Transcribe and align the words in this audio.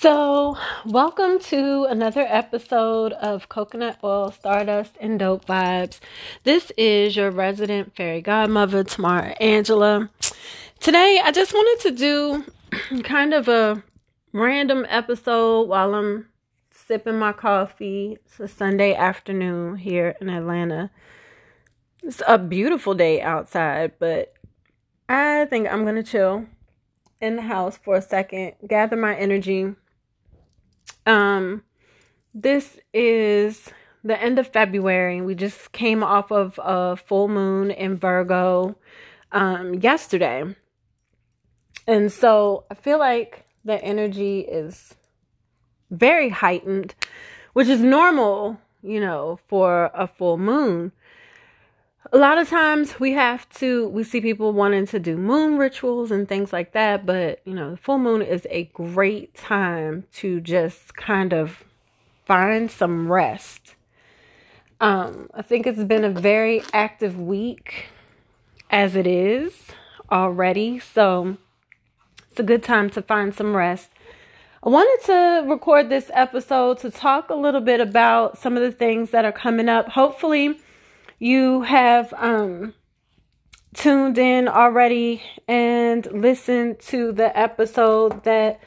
So, 0.00 0.56
welcome 0.86 1.38
to 1.50 1.84
another 1.84 2.24
episode 2.26 3.12
of 3.12 3.50
Coconut 3.50 3.98
Oil, 4.02 4.30
Stardust, 4.30 4.96
and 4.98 5.18
Dope 5.18 5.44
Vibes. 5.44 6.00
This 6.42 6.72
is 6.78 7.16
your 7.16 7.30
resident 7.30 7.94
fairy 7.94 8.22
godmother, 8.22 8.82
Tamara 8.82 9.36
Angela. 9.42 10.08
Today, 10.78 11.20
I 11.22 11.32
just 11.32 11.52
wanted 11.52 11.82
to 11.82 11.90
do 11.94 13.02
kind 13.02 13.34
of 13.34 13.46
a 13.48 13.82
random 14.32 14.86
episode 14.88 15.68
while 15.68 15.94
I'm 15.94 16.30
sipping 16.70 17.18
my 17.18 17.34
coffee. 17.34 18.16
It's 18.24 18.40
a 18.40 18.48
Sunday 18.48 18.94
afternoon 18.94 19.76
here 19.76 20.16
in 20.18 20.30
Atlanta. 20.30 20.90
It's 22.02 22.22
a 22.26 22.38
beautiful 22.38 22.94
day 22.94 23.20
outside, 23.20 23.92
but 23.98 24.32
I 25.10 25.44
think 25.44 25.70
I'm 25.70 25.82
going 25.82 25.96
to 25.96 26.02
chill 26.02 26.46
in 27.20 27.36
the 27.36 27.42
house 27.42 27.76
for 27.76 27.96
a 27.96 28.02
second, 28.02 28.54
gather 28.66 28.96
my 28.96 29.14
energy. 29.14 29.74
Um, 31.10 31.64
this 32.32 32.78
is 32.94 33.68
the 34.04 34.20
end 34.22 34.38
of 34.38 34.46
February. 34.46 35.20
We 35.20 35.34
just 35.34 35.72
came 35.72 36.04
off 36.04 36.30
of 36.30 36.60
a 36.62 36.96
full 36.96 37.26
moon 37.26 37.72
in 37.72 37.96
Virgo 37.96 38.76
um, 39.32 39.74
yesterday. 39.74 40.54
And 41.88 42.12
so 42.12 42.64
I 42.70 42.74
feel 42.74 43.00
like 43.00 43.44
the 43.64 43.82
energy 43.82 44.40
is 44.40 44.94
very 45.90 46.28
heightened, 46.28 46.94
which 47.54 47.66
is 47.66 47.80
normal, 47.80 48.60
you 48.80 49.00
know, 49.00 49.40
for 49.48 49.90
a 49.92 50.06
full 50.06 50.38
moon 50.38 50.92
a 52.12 52.18
lot 52.18 52.38
of 52.38 52.48
times 52.48 52.98
we 52.98 53.12
have 53.12 53.48
to 53.50 53.88
we 53.88 54.02
see 54.02 54.20
people 54.20 54.52
wanting 54.52 54.86
to 54.86 54.98
do 54.98 55.16
moon 55.16 55.56
rituals 55.56 56.10
and 56.10 56.28
things 56.28 56.52
like 56.52 56.72
that 56.72 57.06
but 57.06 57.40
you 57.44 57.54
know 57.54 57.70
the 57.70 57.76
full 57.76 57.98
moon 57.98 58.20
is 58.20 58.46
a 58.50 58.64
great 58.72 59.34
time 59.34 60.04
to 60.12 60.40
just 60.40 60.96
kind 60.96 61.32
of 61.32 61.64
find 62.24 62.70
some 62.70 63.10
rest 63.10 63.74
um 64.80 65.28
i 65.34 65.42
think 65.42 65.66
it's 65.66 65.84
been 65.84 66.04
a 66.04 66.10
very 66.10 66.62
active 66.72 67.18
week 67.18 67.86
as 68.70 68.96
it 68.96 69.06
is 69.06 69.68
already 70.10 70.78
so 70.78 71.36
it's 72.30 72.40
a 72.40 72.44
good 72.44 72.62
time 72.62 72.90
to 72.90 73.00
find 73.02 73.34
some 73.34 73.54
rest 73.54 73.88
I 74.62 74.68
wanted 74.68 75.06
to 75.06 75.50
record 75.50 75.88
this 75.88 76.10
episode 76.12 76.80
to 76.80 76.90
talk 76.90 77.30
a 77.30 77.34
little 77.34 77.62
bit 77.62 77.80
about 77.80 78.36
some 78.36 78.58
of 78.58 78.62
the 78.62 78.70
things 78.70 79.08
that 79.12 79.24
are 79.24 79.32
coming 79.32 79.70
up. 79.70 79.88
Hopefully, 79.88 80.60
you 81.20 81.60
have 81.62 82.12
um, 82.16 82.72
tuned 83.74 84.16
in 84.16 84.48
already 84.48 85.22
and 85.46 86.06
listened 86.06 86.80
to 86.80 87.12
the 87.12 87.38
episode 87.38 88.24
that 88.24 88.58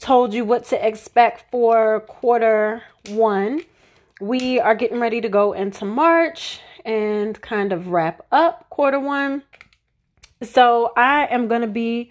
told 0.00 0.34
you 0.34 0.44
what 0.44 0.64
to 0.64 0.86
expect 0.86 1.50
for 1.52 2.00
quarter 2.00 2.82
one. 3.08 3.62
We 4.20 4.58
are 4.58 4.74
getting 4.74 4.98
ready 4.98 5.20
to 5.20 5.28
go 5.28 5.52
into 5.52 5.84
March 5.84 6.60
and 6.84 7.40
kind 7.40 7.72
of 7.72 7.88
wrap 7.88 8.26
up 8.32 8.68
quarter 8.70 8.98
one. 8.98 9.44
So 10.42 10.92
I 10.96 11.26
am 11.26 11.46
going 11.46 11.60
to 11.60 11.68
be 11.68 12.10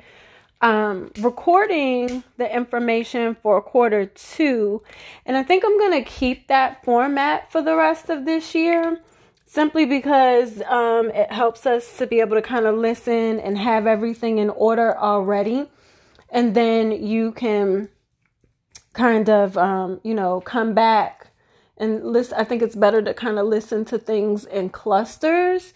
um, 0.61 1.11
recording 1.19 2.23
the 2.37 2.55
information 2.55 3.35
for 3.43 3.61
quarter 3.61 4.05
two. 4.05 4.81
And 5.25 5.35
I 5.35 5.43
think 5.43 5.65
I'm 5.65 5.77
going 5.77 6.03
to 6.03 6.09
keep 6.09 6.47
that 6.47 6.85
format 6.85 7.51
for 7.51 7.61
the 7.61 7.75
rest 7.75 8.09
of 8.09 8.23
this 8.23 8.55
year 8.55 9.01
simply 9.53 9.85
because 9.85 10.63
um, 10.63 11.11
it 11.11 11.31
helps 11.31 11.67
us 11.67 11.95
to 11.99 12.07
be 12.07 12.19
able 12.21 12.35
to 12.35 12.41
kind 12.41 12.65
of 12.65 12.75
listen 12.75 13.39
and 13.39 13.55
have 13.55 13.85
everything 13.85 14.39
in 14.39 14.49
order 14.49 14.97
already. 14.97 15.69
And 16.31 16.55
then 16.55 16.91
you 16.91 17.33
can 17.33 17.87
kind 18.93 19.29
of, 19.29 19.55
um, 19.55 20.01
you 20.03 20.15
know, 20.15 20.41
come 20.41 20.73
back 20.73 21.27
and 21.77 22.03
listen. 22.03 22.35
I 22.39 22.45
think 22.45 22.63
it's 22.63 22.75
better 22.75 23.03
to 23.03 23.13
kind 23.13 23.37
of 23.37 23.45
listen 23.45 23.85
to 23.85 23.99
things 23.99 24.45
in 24.45 24.69
clusters 24.69 25.75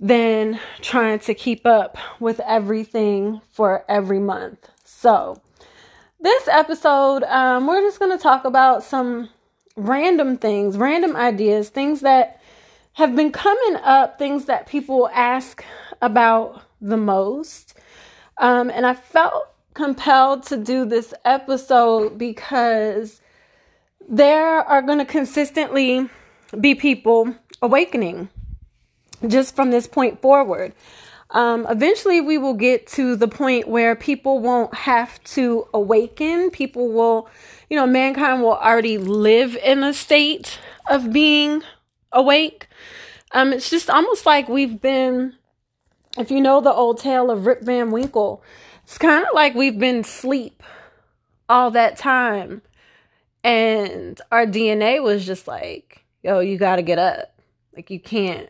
than 0.00 0.58
trying 0.80 1.18
to 1.18 1.34
keep 1.34 1.66
up 1.66 1.98
with 2.20 2.40
everything 2.40 3.42
for 3.52 3.84
every 3.86 4.18
month. 4.18 4.70
So, 4.82 5.42
this 6.20 6.48
episode, 6.48 7.22
um, 7.24 7.66
we're 7.66 7.82
just 7.82 7.98
going 7.98 8.16
to 8.16 8.22
talk 8.22 8.46
about 8.46 8.82
some 8.82 9.28
random 9.76 10.38
things, 10.38 10.78
random 10.78 11.16
ideas, 11.16 11.68
things 11.68 12.00
that 12.00 12.40
have 12.94 13.14
been 13.14 13.32
coming 13.32 13.76
up 13.82 14.18
things 14.18 14.46
that 14.46 14.66
people 14.66 15.08
ask 15.12 15.64
about 16.00 16.62
the 16.80 16.96
most. 16.96 17.74
Um, 18.38 18.70
and 18.70 18.86
I 18.86 18.94
felt 18.94 19.44
compelled 19.74 20.44
to 20.44 20.56
do 20.56 20.84
this 20.84 21.12
episode 21.24 22.16
because 22.16 23.20
there 24.08 24.60
are 24.60 24.82
going 24.82 24.98
to 24.98 25.04
consistently 25.04 26.08
be 26.60 26.74
people 26.74 27.34
awakening 27.60 28.28
just 29.26 29.56
from 29.56 29.70
this 29.70 29.86
point 29.86 30.20
forward. 30.20 30.72
Um, 31.30 31.66
eventually, 31.68 32.20
we 32.20 32.38
will 32.38 32.54
get 32.54 32.86
to 32.88 33.16
the 33.16 33.26
point 33.26 33.66
where 33.66 33.96
people 33.96 34.38
won't 34.38 34.72
have 34.74 35.22
to 35.24 35.66
awaken. 35.74 36.50
People 36.50 36.92
will, 36.92 37.28
you 37.68 37.76
know, 37.76 37.86
mankind 37.86 38.42
will 38.42 38.54
already 38.54 38.98
live 38.98 39.56
in 39.56 39.82
a 39.82 39.92
state 39.92 40.60
of 40.88 41.12
being 41.12 41.62
awake. 42.12 42.68
Um, 43.32 43.52
it's 43.52 43.70
just 43.70 43.90
almost 43.90 44.26
like 44.26 44.48
we've 44.48 44.80
been, 44.80 45.34
if 46.18 46.30
you 46.30 46.40
know 46.40 46.60
the 46.60 46.72
old 46.72 46.98
tale 46.98 47.30
of 47.30 47.46
Rip 47.46 47.62
Van 47.62 47.90
Winkle, 47.90 48.42
it's 48.84 48.98
kind 48.98 49.24
of 49.24 49.30
like 49.34 49.54
we've 49.54 49.78
been 49.78 50.00
asleep 50.00 50.62
all 51.48 51.70
that 51.72 51.96
time. 51.96 52.62
And 53.42 54.20
our 54.30 54.46
DNA 54.46 55.02
was 55.02 55.26
just 55.26 55.46
like, 55.46 56.04
yo, 56.22 56.40
you 56.40 56.56
got 56.56 56.76
to 56.76 56.82
get 56.82 56.98
up. 56.98 57.38
Like, 57.74 57.90
you 57.90 58.00
can't 58.00 58.48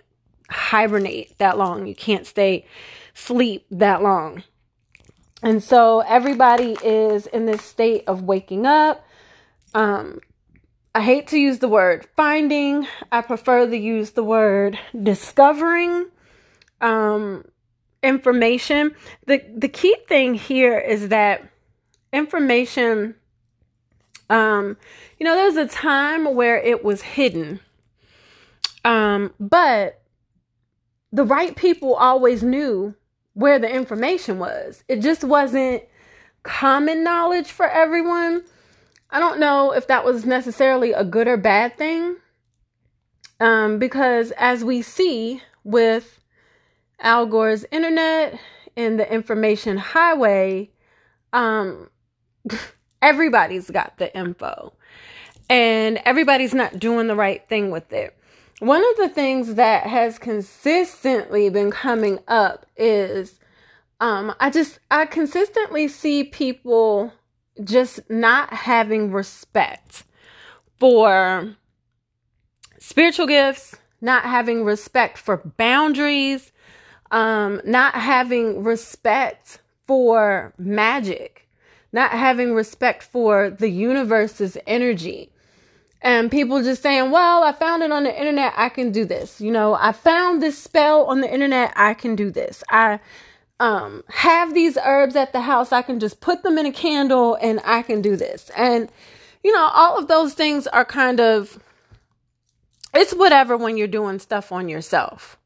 hibernate 0.51 1.37
that 1.39 1.59
long. 1.59 1.87
You 1.87 1.95
can't 1.95 2.27
stay 2.27 2.67
sleep 3.15 3.67
that 3.71 4.03
long. 4.03 4.43
And 5.43 5.63
so 5.63 6.01
everybody 6.01 6.77
is 6.83 7.27
in 7.27 7.47
this 7.47 7.63
state 7.63 8.05
of 8.07 8.23
waking 8.23 8.67
up, 8.67 9.05
um, 9.75 10.21
I 10.95 11.01
hate 11.01 11.29
to 11.29 11.39
use 11.39 11.59
the 11.59 11.69
word 11.69 12.07
finding. 12.17 12.87
I 13.11 13.21
prefer 13.23 13.67
to 13.67 13.77
use 13.77 14.11
the 14.11 14.23
word 14.23 14.79
discovering 15.03 16.07
um, 16.81 17.45
information. 18.03 18.95
The 19.27 19.43
the 19.57 19.69
key 19.69 19.97
thing 20.09 20.35
here 20.35 20.79
is 20.79 21.09
that 21.09 21.49
information 22.13 23.17
um, 24.31 24.77
you 25.19 25.25
know, 25.25 25.35
there 25.35 25.47
was 25.47 25.57
a 25.57 25.67
time 25.67 26.35
where 26.35 26.57
it 26.57 26.85
was 26.85 27.03
hidden. 27.03 27.61
Um, 28.85 29.33
but 29.39 30.03
the 31.13 31.25
right 31.25 31.55
people 31.57 31.95
always 31.95 32.43
knew 32.43 32.95
where 33.35 33.59
the 33.59 33.71
information 33.71 34.39
was. 34.39 34.85
It 34.89 35.01
just 35.01 35.25
wasn't 35.25 35.83
common 36.43 37.05
knowledge 37.05 37.49
for 37.49 37.69
everyone. 37.69 38.45
I 39.15 39.21
don't 39.21 39.39
know 39.39 39.71
if 39.71 39.87
that 39.87 40.05
was 40.05 40.27
necessarily 40.27 40.93
a 40.93 41.05
good 41.05 41.29
or 41.29 41.37
bad 41.37 41.79
thing. 41.79 42.17
Um, 43.39 43.79
because 43.79 44.33
as 44.33 44.65
we 44.65 44.83
see 44.83 45.41
with 45.63 46.19
Al 46.99 47.25
Gore's 47.25 47.65
internet 47.71 48.41
and 48.77 48.99
the 48.99 49.11
information 49.11 49.77
highway, 49.77 50.73
um, 51.33 51.91
everybody's 53.03 53.71
got 53.71 53.97
the 53.99 54.13
info 54.19 54.73
and 55.49 56.01
everybody's 56.05 56.53
not 56.53 56.81
doing 56.81 57.07
the 57.07 57.15
right 57.15 57.49
thing 57.49 57.71
with 57.71 57.93
it. 57.93 58.19
One 58.59 58.83
of 58.83 58.97
the 58.97 59.09
things 59.09 59.55
that 59.55 59.87
has 59.87 60.19
consistently 60.19 61.51
been 61.51 61.71
coming 61.71 62.19
up 62.27 62.67
is 62.77 63.39
um, 64.01 64.35
I 64.41 64.51
just 64.51 64.81
I 64.91 65.07
consistently 65.07 65.87
see 65.87 66.25
people 66.25 67.13
just 67.63 68.01
not 68.11 68.53
having 68.53 69.13
respect 69.13 70.05
for 70.79 71.55
spiritual 72.79 73.27
gifts, 73.27 73.77
not 74.01 74.25
having 74.25 74.65
respect 74.65 75.19
for 75.19 75.39
boundaries, 75.57 76.53
um, 77.11 77.61
not 77.65 77.95
having 77.95 78.65
respect 78.65 79.61
for 79.87 80.53
magic, 80.59 81.49
not 81.93 82.11
having 82.11 82.55
respect 82.55 83.03
for 83.03 83.51
the 83.51 83.69
universe's 83.69 84.59
energy. 84.67 85.31
And 86.03 86.31
people 86.31 86.63
just 86.63 86.83
saying, 86.83 87.13
well, 87.13 87.43
I 87.43 87.53
found 87.53 87.83
it 87.83 87.91
on 87.91 88.05
the 88.05 88.19
internet, 88.19 88.53
I 88.57 88.69
can 88.69 88.93
do 88.93 89.07
this. 89.07 89.41
You 89.41 89.51
know, 89.51 89.75
I 89.75 89.93
found 89.93 90.43
this 90.43 90.59
spell 90.59 91.05
on 91.05 91.23
the 91.23 91.33
internet, 91.33 91.73
I 91.77 91.95
can 91.95 92.15
do 92.15 92.31
this. 92.31 92.63
I 92.69 93.01
um, 93.61 94.03
have 94.09 94.55
these 94.55 94.77
herbs 94.77 95.17
at 95.17 95.33
the 95.33 95.43
house. 95.43 95.73
I 95.73 95.83
can 95.83 96.01
just 96.01 96.21
put 96.21 96.43
them 96.43 96.59
in 96.59 96.67
a 96.67 96.73
candle 96.73 97.37
and 97.41 97.61
I 97.65 97.83
can 97.83 98.03
do 98.03 98.17
this. 98.17 98.51
And, 98.57 98.91
you 99.43 99.53
know, 99.53 99.69
all 99.73 99.99
of 99.99 100.09
those 100.09 100.35
things 100.35 100.67
are 100.67 100.85
kind 100.85 101.21
of, 101.21 101.59
it's 102.93 103.15
whatever 103.15 103.57
when 103.57 103.77
you're 103.77 103.87
doing 103.87 104.19
stuff 104.19 104.53
on 104.53 104.69
yourself. 104.69 105.39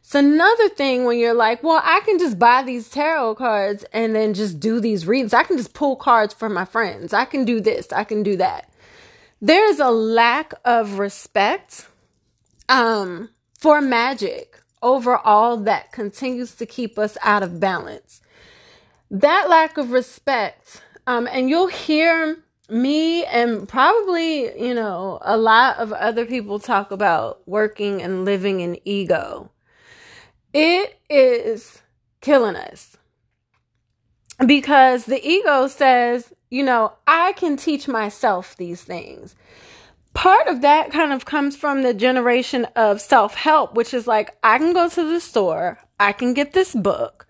It's 0.00 0.14
another 0.14 0.68
thing 0.70 1.04
when 1.04 1.18
you're 1.18 1.34
like, 1.34 1.62
well, 1.62 1.82
I 1.84 2.00
can 2.00 2.18
just 2.18 2.38
buy 2.38 2.62
these 2.62 2.88
tarot 2.88 3.34
cards 3.34 3.84
and 3.92 4.14
then 4.14 4.32
just 4.32 4.58
do 4.58 4.80
these 4.80 5.06
readings. 5.06 5.34
I 5.34 5.42
can 5.42 5.58
just 5.58 5.74
pull 5.74 5.96
cards 5.96 6.32
for 6.32 6.48
my 6.48 6.64
friends. 6.64 7.12
I 7.12 7.26
can 7.26 7.44
do 7.44 7.60
this. 7.60 7.92
I 7.92 8.04
can 8.04 8.22
do 8.22 8.36
that. 8.36 8.72
There's 9.42 9.78
a 9.78 9.90
lack 9.90 10.54
of 10.64 10.98
respect 10.98 11.86
um, 12.68 13.28
for 13.58 13.80
magic 13.80 14.58
overall 14.82 15.56
that 15.58 15.92
continues 15.92 16.54
to 16.56 16.66
keep 16.66 16.98
us 16.98 17.16
out 17.22 17.42
of 17.42 17.60
balance. 17.60 18.20
That 19.10 19.48
lack 19.48 19.78
of 19.78 19.90
respect, 19.90 20.82
um, 21.06 21.28
and 21.30 21.48
you'll 21.48 21.68
hear 21.68 22.38
me 22.68 23.24
and 23.24 23.68
probably, 23.68 24.62
you 24.62 24.74
know, 24.74 25.18
a 25.22 25.36
lot 25.36 25.78
of 25.78 25.92
other 25.92 26.26
people 26.26 26.58
talk 26.58 26.90
about 26.90 27.40
working 27.46 28.02
and 28.02 28.24
living 28.24 28.60
in 28.60 28.78
ego. 28.84 29.50
It 30.52 30.98
is 31.08 31.82
killing 32.20 32.56
us 32.56 32.96
because 34.46 35.04
the 35.06 35.26
ego 35.26 35.66
says, 35.66 36.32
you 36.50 36.62
know, 36.62 36.92
I 37.06 37.32
can 37.32 37.56
teach 37.56 37.88
myself 37.88 38.56
these 38.56 38.82
things. 38.82 39.34
Part 40.18 40.48
of 40.48 40.62
that 40.62 40.90
kind 40.90 41.12
of 41.12 41.24
comes 41.24 41.56
from 41.56 41.82
the 41.82 41.94
generation 41.94 42.64
of 42.74 43.00
self 43.00 43.34
help, 43.34 43.74
which 43.74 43.94
is 43.94 44.06
like, 44.06 44.36
I 44.42 44.58
can 44.58 44.72
go 44.72 44.88
to 44.88 45.12
the 45.12 45.20
store, 45.20 45.78
I 46.00 46.12
can 46.12 46.34
get 46.34 46.52
this 46.52 46.74
book. 46.74 47.26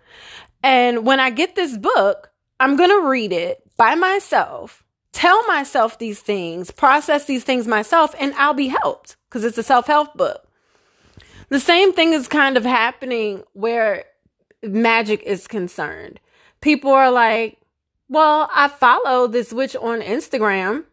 And 0.62 1.04
when 1.06 1.20
I 1.20 1.30
get 1.30 1.54
this 1.54 1.76
book, 1.76 2.30
I'm 2.58 2.76
going 2.76 2.90
to 2.90 3.06
read 3.06 3.32
it 3.32 3.62
by 3.76 3.94
myself 3.94 4.84
tell 5.18 5.44
myself 5.48 5.98
these 5.98 6.20
things, 6.20 6.70
process 6.70 7.24
these 7.24 7.42
things 7.42 7.66
myself, 7.66 8.14
and 8.20 8.32
I'll 8.34 8.54
be 8.54 8.68
helped 8.68 9.16
because 9.28 9.44
it's 9.44 9.58
a 9.58 9.62
self 9.64 9.88
help 9.88 10.16
book. 10.16 10.46
The 11.48 11.58
same 11.60 11.92
thing 11.92 12.12
is 12.12 12.28
kind 12.28 12.56
of 12.56 12.64
happening 12.64 13.42
where 13.52 14.04
magic 14.62 15.22
is 15.24 15.48
concerned. 15.48 16.20
People 16.60 16.92
are 16.92 17.10
like, 17.10 17.58
well, 18.08 18.48
I 18.52 18.68
follow 18.68 19.26
this 19.26 19.52
witch 19.52 19.74
on 19.76 20.00
Instagram. 20.00 20.84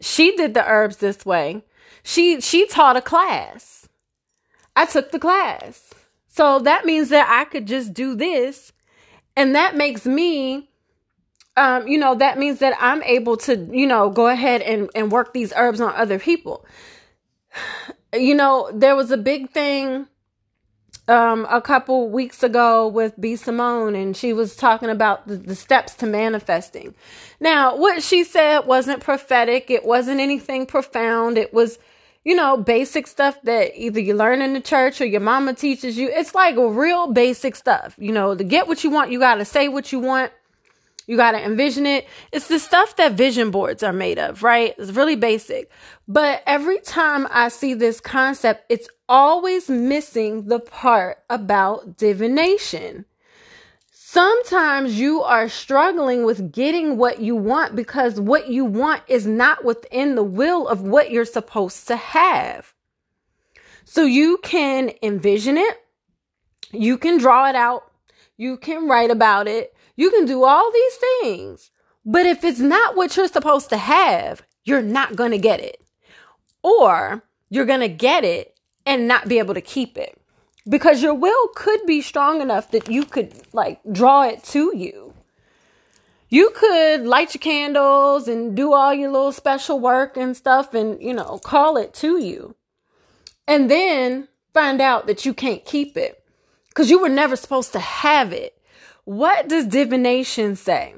She 0.00 0.36
did 0.36 0.54
the 0.54 0.64
herbs 0.66 0.98
this 0.98 1.26
way. 1.26 1.64
She 2.02 2.40
she 2.40 2.66
taught 2.66 2.96
a 2.96 3.02
class. 3.02 3.88
I 4.76 4.86
took 4.86 5.10
the 5.10 5.18
class. 5.18 5.92
So 6.28 6.60
that 6.60 6.84
means 6.84 7.08
that 7.08 7.28
I 7.28 7.44
could 7.44 7.66
just 7.66 7.92
do 7.92 8.14
this 8.14 8.72
and 9.34 9.54
that 9.54 9.76
makes 9.76 10.06
me 10.06 10.68
um, 11.58 11.88
you 11.88 11.98
know, 11.98 12.14
that 12.14 12.38
means 12.38 12.60
that 12.60 12.76
I'm 12.78 13.02
able 13.02 13.36
to, 13.38 13.68
you 13.72 13.86
know, 13.86 14.10
go 14.10 14.28
ahead 14.28 14.62
and, 14.62 14.88
and 14.94 15.10
work 15.10 15.34
these 15.34 15.52
herbs 15.56 15.80
on 15.80 15.94
other 15.94 16.18
people. 16.18 16.64
You 18.14 18.34
know, 18.34 18.70
there 18.72 18.96
was 18.96 19.10
a 19.10 19.18
big 19.18 19.50
thing 19.50 20.06
um, 21.08 21.46
a 21.50 21.60
couple 21.60 22.08
weeks 22.10 22.42
ago 22.42 22.86
with 22.86 23.18
B. 23.18 23.34
Simone, 23.34 23.94
and 23.94 24.16
she 24.16 24.32
was 24.32 24.54
talking 24.54 24.90
about 24.90 25.26
the, 25.26 25.36
the 25.36 25.54
steps 25.54 25.94
to 25.96 26.06
manifesting. 26.06 26.94
Now, 27.40 27.76
what 27.76 28.02
she 28.02 28.24
said 28.24 28.60
wasn't 28.60 29.02
prophetic, 29.02 29.70
it 29.70 29.84
wasn't 29.84 30.20
anything 30.20 30.66
profound. 30.66 31.38
It 31.38 31.54
was, 31.54 31.78
you 32.24 32.36
know, 32.36 32.58
basic 32.58 33.06
stuff 33.06 33.40
that 33.42 33.72
either 33.74 34.00
you 34.00 34.14
learn 34.14 34.42
in 34.42 34.52
the 34.52 34.60
church 34.60 35.00
or 35.00 35.06
your 35.06 35.20
mama 35.20 35.54
teaches 35.54 35.96
you. 35.96 36.10
It's 36.10 36.34
like 36.34 36.56
real 36.56 37.10
basic 37.12 37.56
stuff. 37.56 37.94
You 37.98 38.12
know, 38.12 38.34
to 38.34 38.44
get 38.44 38.68
what 38.68 38.84
you 38.84 38.90
want, 38.90 39.10
you 39.10 39.18
got 39.18 39.36
to 39.36 39.44
say 39.46 39.68
what 39.68 39.92
you 39.92 39.98
want 39.98 40.30
you 41.08 41.16
got 41.16 41.32
to 41.32 41.42
envision 41.42 41.86
it. 41.86 42.06
It's 42.32 42.48
the 42.48 42.58
stuff 42.58 42.96
that 42.96 43.12
vision 43.14 43.50
boards 43.50 43.82
are 43.82 43.94
made 43.94 44.18
of, 44.18 44.42
right? 44.42 44.74
It's 44.76 44.92
really 44.92 45.16
basic. 45.16 45.70
But 46.06 46.42
every 46.46 46.80
time 46.80 47.26
I 47.30 47.48
see 47.48 47.72
this 47.72 47.98
concept, 47.98 48.66
it's 48.68 48.88
always 49.08 49.68
missing 49.68 50.46
the 50.46 50.60
part 50.60 51.18
about 51.30 51.96
divination. 51.96 53.04
Sometimes 53.90 54.98
you 54.98 55.22
are 55.22 55.48
struggling 55.48 56.24
with 56.24 56.52
getting 56.52 56.96
what 56.96 57.20
you 57.20 57.36
want 57.36 57.76
because 57.76 58.20
what 58.20 58.48
you 58.48 58.64
want 58.64 59.02
is 59.06 59.26
not 59.26 59.64
within 59.64 60.14
the 60.14 60.22
will 60.22 60.66
of 60.66 60.80
what 60.80 61.10
you're 61.10 61.24
supposed 61.24 61.86
to 61.88 61.96
have. 61.96 62.74
So 63.84 64.04
you 64.04 64.38
can 64.42 64.92
envision 65.02 65.56
it, 65.56 65.78
you 66.72 66.98
can 66.98 67.18
draw 67.18 67.48
it 67.48 67.54
out, 67.54 67.90
you 68.36 68.56
can 68.56 68.88
write 68.88 69.10
about 69.10 69.48
it, 69.48 69.74
you 69.96 70.10
can 70.10 70.26
do 70.26 70.44
all 70.44 70.70
these 70.72 70.96
things, 70.96 71.70
but 72.04 72.24
if 72.24 72.44
it's 72.44 72.60
not 72.60 72.96
what 72.96 73.16
you're 73.16 73.28
supposed 73.28 73.68
to 73.70 73.76
have, 73.76 74.42
you're 74.64 74.82
not 74.82 75.16
going 75.16 75.30
to 75.32 75.38
get 75.38 75.60
it. 75.60 75.82
Or 76.62 77.24
you're 77.50 77.66
going 77.66 77.80
to 77.80 77.88
get 77.88 78.24
it 78.24 78.57
and 78.88 79.06
not 79.06 79.28
be 79.28 79.38
able 79.38 79.52
to 79.52 79.60
keep 79.60 79.98
it 79.98 80.18
because 80.66 81.02
your 81.02 81.12
will 81.12 81.48
could 81.54 81.84
be 81.86 82.00
strong 82.00 82.40
enough 82.40 82.70
that 82.70 82.88
you 82.88 83.04
could 83.04 83.32
like 83.52 83.80
draw 83.92 84.22
it 84.22 84.42
to 84.44 84.74
you. 84.74 85.12
You 86.30 86.50
could 86.54 87.04
light 87.04 87.34
your 87.34 87.40
candles 87.40 88.28
and 88.28 88.56
do 88.56 88.72
all 88.72 88.94
your 88.94 89.10
little 89.10 89.32
special 89.32 89.78
work 89.78 90.16
and 90.16 90.34
stuff 90.34 90.72
and, 90.72 91.00
you 91.02 91.12
know, 91.12 91.38
call 91.38 91.76
it 91.76 91.92
to 91.94 92.18
you. 92.18 92.54
And 93.46 93.70
then 93.70 94.28
find 94.54 94.80
out 94.80 95.06
that 95.06 95.26
you 95.26 95.34
can't 95.34 95.64
keep 95.64 95.96
it 95.96 96.24
because 96.68 96.90
you 96.90 96.98
were 96.98 97.08
never 97.10 97.36
supposed 97.36 97.72
to 97.72 97.80
have 97.80 98.32
it. 98.32 98.58
What 99.04 99.48
does 99.48 99.66
divination 99.66 100.56
say? 100.56 100.94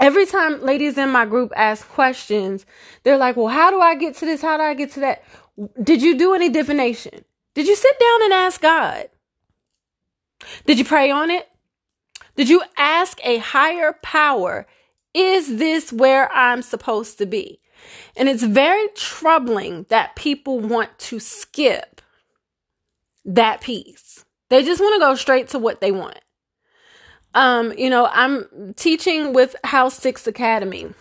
Every 0.00 0.24
time 0.26 0.62
ladies 0.62 0.96
in 0.96 1.10
my 1.10 1.26
group 1.26 1.52
ask 1.54 1.86
questions, 1.88 2.64
they're 3.02 3.18
like, 3.18 3.36
Well, 3.36 3.48
how 3.48 3.70
do 3.70 3.80
I 3.80 3.94
get 3.96 4.16
to 4.16 4.24
this? 4.24 4.40
How 4.40 4.56
do 4.56 4.62
I 4.62 4.74
get 4.74 4.92
to 4.92 5.00
that? 5.00 5.22
Did 5.82 6.02
you 6.02 6.16
do 6.16 6.34
any 6.34 6.48
divination? 6.48 7.24
Did 7.54 7.66
you 7.66 7.76
sit 7.76 7.98
down 7.98 8.22
and 8.24 8.32
ask 8.32 8.60
God? 8.60 9.08
Did 10.66 10.78
you 10.78 10.84
pray 10.84 11.10
on 11.10 11.30
it? 11.30 11.48
Did 12.36 12.48
you 12.48 12.62
ask 12.76 13.20
a 13.24 13.38
higher 13.38 13.98
power, 14.02 14.66
is 15.12 15.58
this 15.58 15.92
where 15.92 16.32
I'm 16.32 16.62
supposed 16.62 17.18
to 17.18 17.26
be? 17.26 17.60
And 18.16 18.28
it's 18.28 18.42
very 18.42 18.88
troubling 18.94 19.86
that 19.88 20.16
people 20.16 20.60
want 20.60 20.98
to 21.00 21.20
skip 21.20 22.00
that 23.24 23.60
piece. 23.60 24.24
They 24.48 24.64
just 24.64 24.80
want 24.80 24.94
to 24.94 25.00
go 25.00 25.14
straight 25.14 25.48
to 25.48 25.58
what 25.58 25.80
they 25.80 25.92
want. 25.92 26.18
Um, 27.34 27.72
you 27.76 27.90
know, 27.90 28.08
I'm 28.10 28.74
teaching 28.74 29.32
with 29.32 29.54
House 29.64 29.96
Six 29.96 30.26
Academy. 30.26 30.92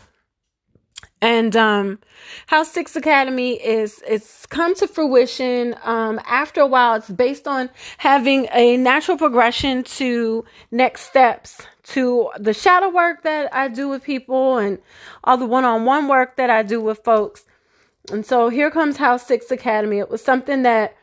And 1.21 1.55
um, 1.55 1.99
House 2.47 2.71
Six 2.71 2.95
Academy 2.95 3.53
is 3.53 4.01
it's 4.07 4.45
come 4.45 4.73
to 4.75 4.87
fruition. 4.87 5.75
Um, 5.83 6.19
after 6.25 6.61
a 6.61 6.67
while, 6.67 6.95
it's 6.95 7.09
based 7.09 7.47
on 7.47 7.69
having 7.97 8.47
a 8.53 8.77
natural 8.77 9.17
progression 9.17 9.83
to 9.83 10.45
next 10.71 11.01
steps 11.01 11.61
to 11.83 12.29
the 12.39 12.53
shadow 12.53 12.89
work 12.89 13.23
that 13.23 13.53
I 13.53 13.67
do 13.67 13.89
with 13.89 14.03
people 14.03 14.57
and 14.57 14.79
all 15.23 15.37
the 15.37 15.45
one-on-one 15.45 16.07
work 16.07 16.37
that 16.37 16.49
I 16.49 16.63
do 16.63 16.79
with 16.79 17.03
folks. 17.03 17.45
And 18.11 18.25
so 18.25 18.49
here 18.49 18.71
comes 18.71 18.97
House 18.97 19.25
Six 19.25 19.51
Academy. 19.51 19.99
It 19.99 20.09
was 20.09 20.23
something 20.23 20.63
that 20.63 20.95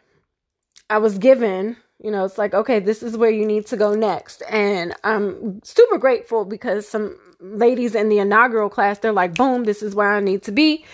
I 0.89 0.99
was 0.99 1.19
given 1.19 1.77
you 1.99 2.11
know, 2.11 2.25
it's 2.25 2.39
like, 2.39 2.53
okay, 2.53 2.79
this 2.79 3.03
is 3.03 3.17
where 3.17 3.31
you 3.31 3.47
need 3.47 3.67
to 3.67 3.77
go 3.77 3.95
next. 3.95 4.43
And 4.51 4.95
I'm 5.03 5.63
super 5.65 5.99
grateful 5.99 6.45
because 6.45 6.87
some 6.87 7.19
ladies 7.41 7.95
in 7.95 8.09
the 8.09 8.19
inaugural 8.19 8.69
class, 8.69 8.99
they're 8.99 9.13
like, 9.13 9.35
boom, 9.35 9.65
this 9.65 9.83
is 9.83 9.95
where 9.95 10.13
I 10.13 10.21
need 10.21 10.43
to 10.45 10.53
be. 10.53 10.85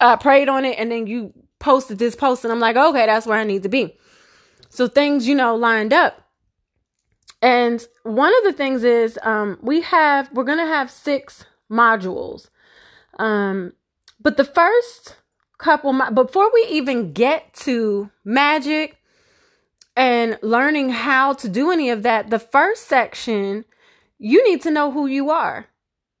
I 0.00 0.16
prayed 0.16 0.48
on 0.48 0.64
it 0.64 0.78
and 0.78 0.90
then 0.90 1.06
you 1.06 1.32
posted 1.58 1.98
this 1.98 2.14
post 2.14 2.44
and 2.44 2.52
I'm 2.52 2.60
like, 2.60 2.76
okay, 2.76 3.06
that's 3.06 3.26
where 3.26 3.38
I 3.38 3.44
need 3.44 3.62
to 3.62 3.68
be. 3.68 3.96
So 4.68 4.88
things, 4.88 5.26
you 5.26 5.34
know, 5.34 5.54
lined 5.54 5.92
up. 5.92 6.20
And 7.40 7.84
one 8.04 8.32
of 8.38 8.44
the 8.44 8.52
things 8.52 8.84
is 8.84 9.18
um, 9.22 9.58
we 9.62 9.80
have, 9.82 10.30
we're 10.32 10.44
going 10.44 10.58
to 10.58 10.66
have 10.66 10.90
six 10.90 11.44
modules. 11.70 12.48
Um, 13.18 13.72
but 14.20 14.36
the 14.36 14.44
first 14.44 15.16
couple, 15.58 15.98
before 16.14 16.50
we 16.52 16.66
even 16.70 17.12
get 17.12 17.52
to 17.54 18.10
magic, 18.24 19.01
and 19.96 20.38
learning 20.42 20.90
how 20.90 21.34
to 21.34 21.48
do 21.48 21.70
any 21.70 21.90
of 21.90 22.02
that, 22.02 22.30
the 22.30 22.38
first 22.38 22.88
section, 22.88 23.64
you 24.18 24.42
need 24.48 24.62
to 24.62 24.70
know 24.70 24.90
who 24.90 25.06
you 25.06 25.30
are. 25.30 25.66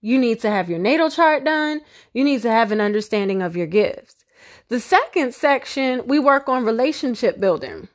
You 0.00 0.18
need 0.18 0.40
to 0.40 0.50
have 0.50 0.68
your 0.68 0.78
natal 0.78 1.10
chart 1.10 1.44
done. 1.44 1.80
You 2.12 2.24
need 2.24 2.42
to 2.42 2.50
have 2.50 2.72
an 2.72 2.80
understanding 2.80 3.40
of 3.40 3.56
your 3.56 3.68
gifts. 3.68 4.24
The 4.68 4.80
second 4.80 5.34
section, 5.34 6.06
we 6.06 6.18
work 6.18 6.48
on 6.48 6.64
relationship 6.64 7.38
building. 7.38 7.88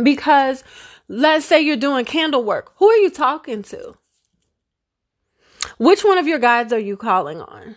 Because 0.00 0.62
let's 1.08 1.46
say 1.46 1.60
you're 1.60 1.76
doing 1.76 2.04
candle 2.04 2.44
work. 2.44 2.72
Who 2.76 2.88
are 2.88 2.96
you 2.96 3.10
talking 3.10 3.62
to? 3.64 3.96
Which 5.78 6.04
one 6.04 6.18
of 6.18 6.26
your 6.26 6.38
guides 6.38 6.72
are 6.72 6.78
you 6.78 6.96
calling 6.96 7.40
on? 7.40 7.76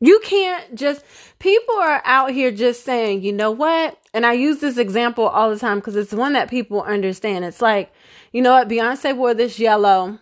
You 0.00 0.20
can't 0.22 0.74
just, 0.74 1.04
people 1.38 1.74
are 1.76 2.02
out 2.04 2.30
here 2.30 2.50
just 2.50 2.84
saying, 2.84 3.22
you 3.22 3.32
know 3.32 3.50
what? 3.50 3.98
And 4.12 4.26
I 4.26 4.34
use 4.34 4.58
this 4.58 4.76
example 4.76 5.26
all 5.26 5.50
the 5.50 5.58
time 5.58 5.78
because 5.78 5.96
it's 5.96 6.12
one 6.12 6.34
that 6.34 6.50
people 6.50 6.82
understand. 6.82 7.44
It's 7.44 7.62
like, 7.62 7.92
you 8.32 8.42
know 8.42 8.52
what? 8.52 8.68
Beyonce 8.68 9.16
wore 9.16 9.32
this 9.32 9.58
yellow. 9.58 10.18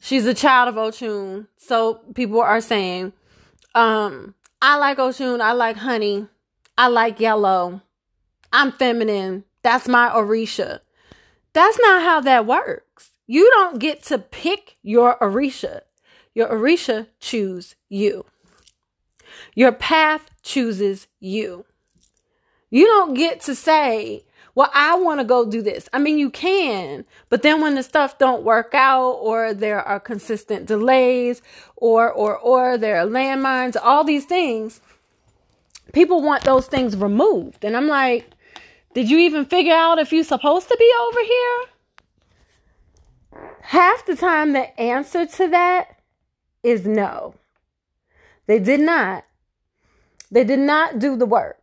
She's 0.00 0.26
a 0.26 0.34
child 0.34 0.68
of 0.68 0.74
Oshun. 0.74 1.46
So 1.56 2.00
people 2.14 2.40
are 2.40 2.60
saying, 2.60 3.12
um, 3.74 4.34
I 4.60 4.76
like 4.76 4.98
Oshun. 4.98 5.40
I 5.40 5.52
like 5.52 5.76
honey. 5.76 6.26
I 6.76 6.88
like 6.88 7.20
yellow. 7.20 7.82
I'm 8.52 8.72
feminine. 8.72 9.44
That's 9.62 9.86
my 9.86 10.08
Orisha. 10.08 10.80
That's 11.52 11.78
not 11.78 12.02
how 12.02 12.20
that 12.22 12.46
works. 12.46 13.10
You 13.26 13.48
don't 13.50 13.78
get 13.78 14.02
to 14.04 14.18
pick 14.18 14.76
your 14.82 15.16
Orisha. 15.18 15.82
Your 16.34 16.48
Orisha 16.48 17.06
choose 17.20 17.76
you. 17.88 18.24
Your 19.54 19.72
path 19.72 20.30
chooses 20.42 21.06
you. 21.18 21.64
You 22.70 22.86
don't 22.86 23.14
get 23.14 23.40
to 23.42 23.54
say, 23.54 24.24
well, 24.54 24.70
I 24.74 24.96
want 24.96 25.20
to 25.20 25.24
go 25.24 25.48
do 25.48 25.62
this. 25.62 25.88
I 25.92 25.98
mean, 25.98 26.18
you 26.18 26.30
can, 26.30 27.04
but 27.28 27.42
then 27.42 27.60
when 27.60 27.74
the 27.74 27.82
stuff 27.82 28.18
don't 28.18 28.42
work 28.42 28.74
out 28.74 29.12
or 29.12 29.54
there 29.54 29.80
are 29.80 30.00
consistent 30.00 30.66
delays 30.66 31.40
or, 31.76 32.10
or, 32.10 32.36
or 32.36 32.76
there 32.76 32.96
are 32.96 33.06
landmines, 33.06 33.76
all 33.80 34.04
these 34.04 34.24
things, 34.24 34.80
people 35.92 36.22
want 36.22 36.44
those 36.44 36.66
things 36.66 36.96
removed. 36.96 37.64
And 37.64 37.76
I'm 37.76 37.88
like, 37.88 38.30
did 38.92 39.08
you 39.08 39.18
even 39.18 39.44
figure 39.44 39.74
out 39.74 39.98
if 39.98 40.12
you're 40.12 40.24
supposed 40.24 40.68
to 40.68 40.76
be 40.78 40.92
over 41.08 41.20
here? 41.20 41.58
Half 43.62 44.06
the 44.06 44.16
time, 44.16 44.52
the 44.52 44.78
answer 44.80 45.26
to 45.26 45.48
that 45.48 46.00
is 46.62 46.86
no. 46.86 47.34
They 48.46 48.58
did 48.58 48.80
not. 48.80 49.24
They 50.30 50.44
did 50.44 50.60
not 50.60 50.98
do 50.98 51.16
the 51.16 51.26
work. 51.26 51.60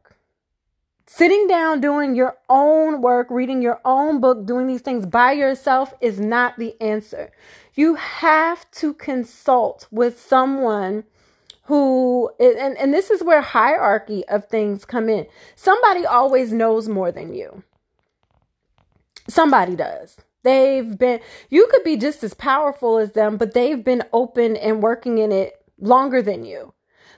Sitting 1.09 1.47
down, 1.47 1.79
doing 1.79 2.15
your 2.15 2.38
own 2.50 3.01
work, 3.01 3.27
reading 3.29 3.62
your 3.62 3.79
own 3.86 4.19
book, 4.19 4.45
doing 4.45 4.67
these 4.67 4.81
things 4.81 5.05
by 5.05 5.31
yourself 5.31 5.93
is 6.01 6.19
not 6.19 6.57
the 6.57 6.79
answer. 6.81 7.31
You 7.75 7.95
have 7.95 8.69
to 8.71 8.93
consult 8.93 9.88
with 9.89 10.19
someone 10.19 11.05
who 11.63 12.29
and, 12.39 12.77
and 12.77 12.93
this 12.93 13.09
is 13.09 13.24
where 13.24 13.41
hierarchy 13.41 14.27
of 14.27 14.47
things 14.47 14.83
come 14.83 15.09
in. 15.09 15.27
Somebody 15.55 16.05
always 16.05 16.51
knows 16.51 16.89
more 16.89 17.12
than 17.12 17.33
you. 17.33 17.63
Somebody 19.29 19.75
does. 19.75 20.17
They've 20.43 20.97
been 20.97 21.21
you 21.50 21.67
could 21.71 21.83
be 21.83 21.95
just 21.95 22.24
as 22.24 22.33
powerful 22.33 22.97
as 22.97 23.13
them, 23.13 23.38
but 23.38 23.53
they've 23.53 23.83
been 23.83 24.03
open 24.12 24.57
and 24.57 24.83
working 24.83 25.19
in 25.19 25.31
it 25.31 25.53
longer 25.79 26.21
than 26.21 26.43
you. 26.43 26.74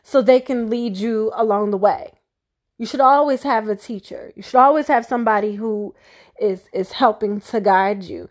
So 0.10 0.24
they 0.24 0.40
can 0.40 0.72
lead 0.72 0.98
you 0.98 1.32
along 1.36 1.70
the 1.70 1.78
way. 1.78 2.14
You 2.80 2.88
should 2.88 3.00
always 3.00 3.44
have 3.44 3.68
a 3.68 3.76
teacher. 3.76 4.34
You 4.36 4.42
should 4.42 4.56
always 4.60 4.88
have 4.88 5.06
somebody 5.06 5.54
who 5.56 5.94
is 6.40 6.64
is 6.74 6.94
helping 6.94 7.42
to 7.42 7.62
guide 7.62 8.04
you. 8.04 8.30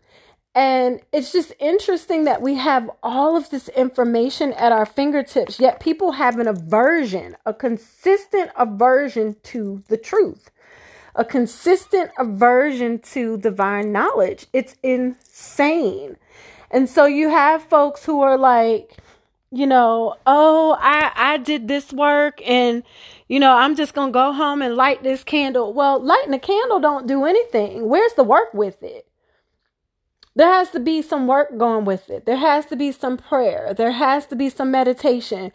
And 0.56 1.00
it's 1.12 1.30
just 1.30 1.52
interesting 1.60 2.24
that 2.24 2.42
we 2.42 2.56
have 2.56 2.90
all 3.00 3.36
of 3.36 3.50
this 3.50 3.68
information 3.68 4.52
at 4.54 4.72
our 4.72 4.86
fingertips, 4.86 5.60
yet 5.60 5.78
people 5.78 6.10
have 6.12 6.40
an 6.40 6.48
aversion, 6.48 7.36
a 7.46 7.54
consistent 7.54 8.50
aversion 8.56 9.36
to 9.44 9.84
the 9.86 9.96
truth, 9.96 10.50
a 11.14 11.24
consistent 11.24 12.10
aversion 12.18 12.98
to 13.14 13.38
divine 13.38 13.92
knowledge. 13.92 14.46
It's 14.52 14.74
insane. 14.82 16.16
And 16.72 16.88
so 16.88 17.04
you 17.04 17.28
have 17.28 17.62
folks 17.62 18.04
who 18.04 18.22
are 18.22 18.36
like, 18.36 18.96
you 19.50 19.66
know, 19.66 20.16
oh, 20.26 20.76
I 20.80 21.07
did 21.38 21.68
this 21.68 21.92
work 21.92 22.40
and 22.46 22.82
you 23.28 23.38
know, 23.38 23.52
I'm 23.52 23.76
just 23.76 23.94
going 23.94 24.08
to 24.08 24.12
go 24.12 24.32
home 24.32 24.62
and 24.62 24.74
light 24.74 25.02
this 25.02 25.22
candle. 25.22 25.74
Well, 25.74 26.00
lighting 26.00 26.32
a 26.32 26.38
candle 26.38 26.80
don't 26.80 27.06
do 27.06 27.26
anything. 27.26 27.88
Where's 27.88 28.14
the 28.14 28.24
work 28.24 28.54
with 28.54 28.82
it? 28.82 29.06
There 30.34 30.48
has 30.48 30.70
to 30.70 30.80
be 30.80 31.02
some 31.02 31.26
work 31.26 31.58
going 31.58 31.84
with 31.84 32.08
it. 32.08 32.24
There 32.24 32.36
has 32.36 32.64
to 32.66 32.76
be 32.76 32.92
some 32.92 33.16
prayer. 33.18 33.74
There 33.74 33.90
has 33.90 34.24
to 34.26 34.36
be 34.36 34.48
some 34.48 34.70
meditation. 34.70 35.52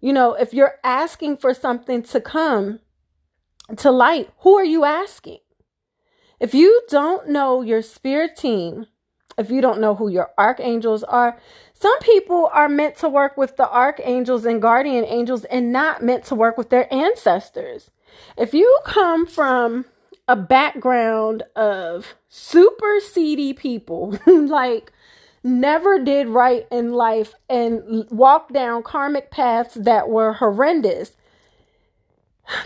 You 0.00 0.12
know, 0.12 0.34
if 0.34 0.54
you're 0.54 0.74
asking 0.84 1.38
for 1.38 1.52
something 1.52 2.02
to 2.04 2.20
come 2.20 2.80
to 3.76 3.90
light, 3.90 4.30
who 4.40 4.54
are 4.56 4.64
you 4.64 4.84
asking? 4.84 5.38
If 6.38 6.54
you 6.54 6.82
don't 6.88 7.30
know 7.30 7.62
your 7.62 7.82
spirit 7.82 8.36
team, 8.36 8.86
if 9.38 9.50
you 9.50 9.60
don't 9.60 9.80
know 9.80 9.94
who 9.94 10.08
your 10.08 10.30
archangels 10.38 11.04
are, 11.04 11.38
some 11.74 11.98
people 12.00 12.50
are 12.52 12.68
meant 12.68 12.96
to 12.96 13.08
work 13.08 13.36
with 13.36 13.56
the 13.56 13.70
archangels 13.70 14.44
and 14.46 14.62
guardian 14.62 15.04
angels 15.04 15.44
and 15.44 15.72
not 15.72 16.02
meant 16.02 16.24
to 16.24 16.34
work 16.34 16.56
with 16.56 16.70
their 16.70 16.92
ancestors. 16.92 17.90
If 18.38 18.54
you 18.54 18.78
come 18.84 19.26
from 19.26 19.84
a 20.26 20.36
background 20.36 21.42
of 21.54 22.14
super 22.28 22.98
seedy 23.00 23.52
people 23.52 24.18
like 24.26 24.92
never 25.44 26.02
did 26.02 26.28
right 26.28 26.66
in 26.72 26.92
life 26.92 27.34
and 27.48 28.06
walked 28.10 28.52
down 28.52 28.82
karmic 28.82 29.30
paths 29.30 29.74
that 29.74 30.08
were 30.08 30.32
horrendous, 30.32 31.16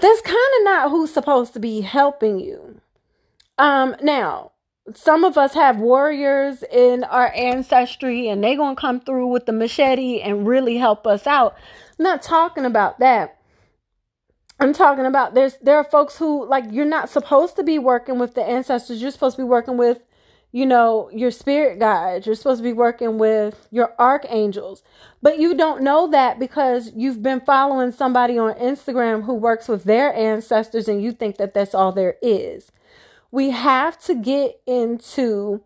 that's 0.00 0.20
kind 0.22 0.36
of 0.36 0.64
not 0.64 0.90
who's 0.90 1.12
supposed 1.12 1.52
to 1.54 1.60
be 1.60 1.80
helping 1.80 2.38
you. 2.38 2.80
Um, 3.58 3.96
now, 4.02 4.52
some 4.94 5.24
of 5.24 5.36
us 5.38 5.54
have 5.54 5.78
warriors 5.78 6.62
in 6.72 7.04
our 7.04 7.32
ancestry 7.34 8.28
and 8.28 8.42
they're 8.42 8.56
going 8.56 8.76
to 8.76 8.80
come 8.80 9.00
through 9.00 9.26
with 9.28 9.46
the 9.46 9.52
machete 9.52 10.20
and 10.20 10.46
really 10.46 10.76
help 10.76 11.06
us 11.06 11.26
out. 11.26 11.56
I'm 11.98 12.04
not 12.04 12.22
talking 12.22 12.64
about 12.64 12.98
that. 13.00 13.36
I'm 14.58 14.74
talking 14.74 15.06
about 15.06 15.34
there's 15.34 15.56
there 15.62 15.76
are 15.76 15.84
folks 15.84 16.18
who 16.18 16.46
like 16.46 16.64
you're 16.70 16.84
not 16.84 17.08
supposed 17.08 17.56
to 17.56 17.62
be 17.62 17.78
working 17.78 18.18
with 18.18 18.34
the 18.34 18.42
ancestors. 18.42 19.00
You're 19.00 19.10
supposed 19.10 19.36
to 19.36 19.42
be 19.42 19.48
working 19.48 19.78
with, 19.78 20.00
you 20.52 20.66
know, 20.66 21.08
your 21.14 21.30
spirit 21.30 21.78
guides. 21.78 22.26
You're 22.26 22.34
supposed 22.34 22.58
to 22.58 22.64
be 22.64 22.74
working 22.74 23.16
with 23.16 23.68
your 23.70 23.94
archangels. 23.98 24.82
But 25.22 25.38
you 25.38 25.54
don't 25.54 25.82
know 25.82 26.10
that 26.10 26.38
because 26.38 26.92
you've 26.94 27.22
been 27.22 27.40
following 27.40 27.90
somebody 27.90 28.36
on 28.36 28.52
Instagram 28.54 29.24
who 29.24 29.34
works 29.34 29.66
with 29.66 29.84
their 29.84 30.14
ancestors 30.14 30.88
and 30.88 31.02
you 31.02 31.12
think 31.12 31.38
that 31.38 31.54
that's 31.54 31.74
all 31.74 31.92
there 31.92 32.16
is 32.20 32.70
we 33.30 33.50
have 33.50 33.98
to 34.04 34.14
get 34.14 34.60
into 34.66 35.62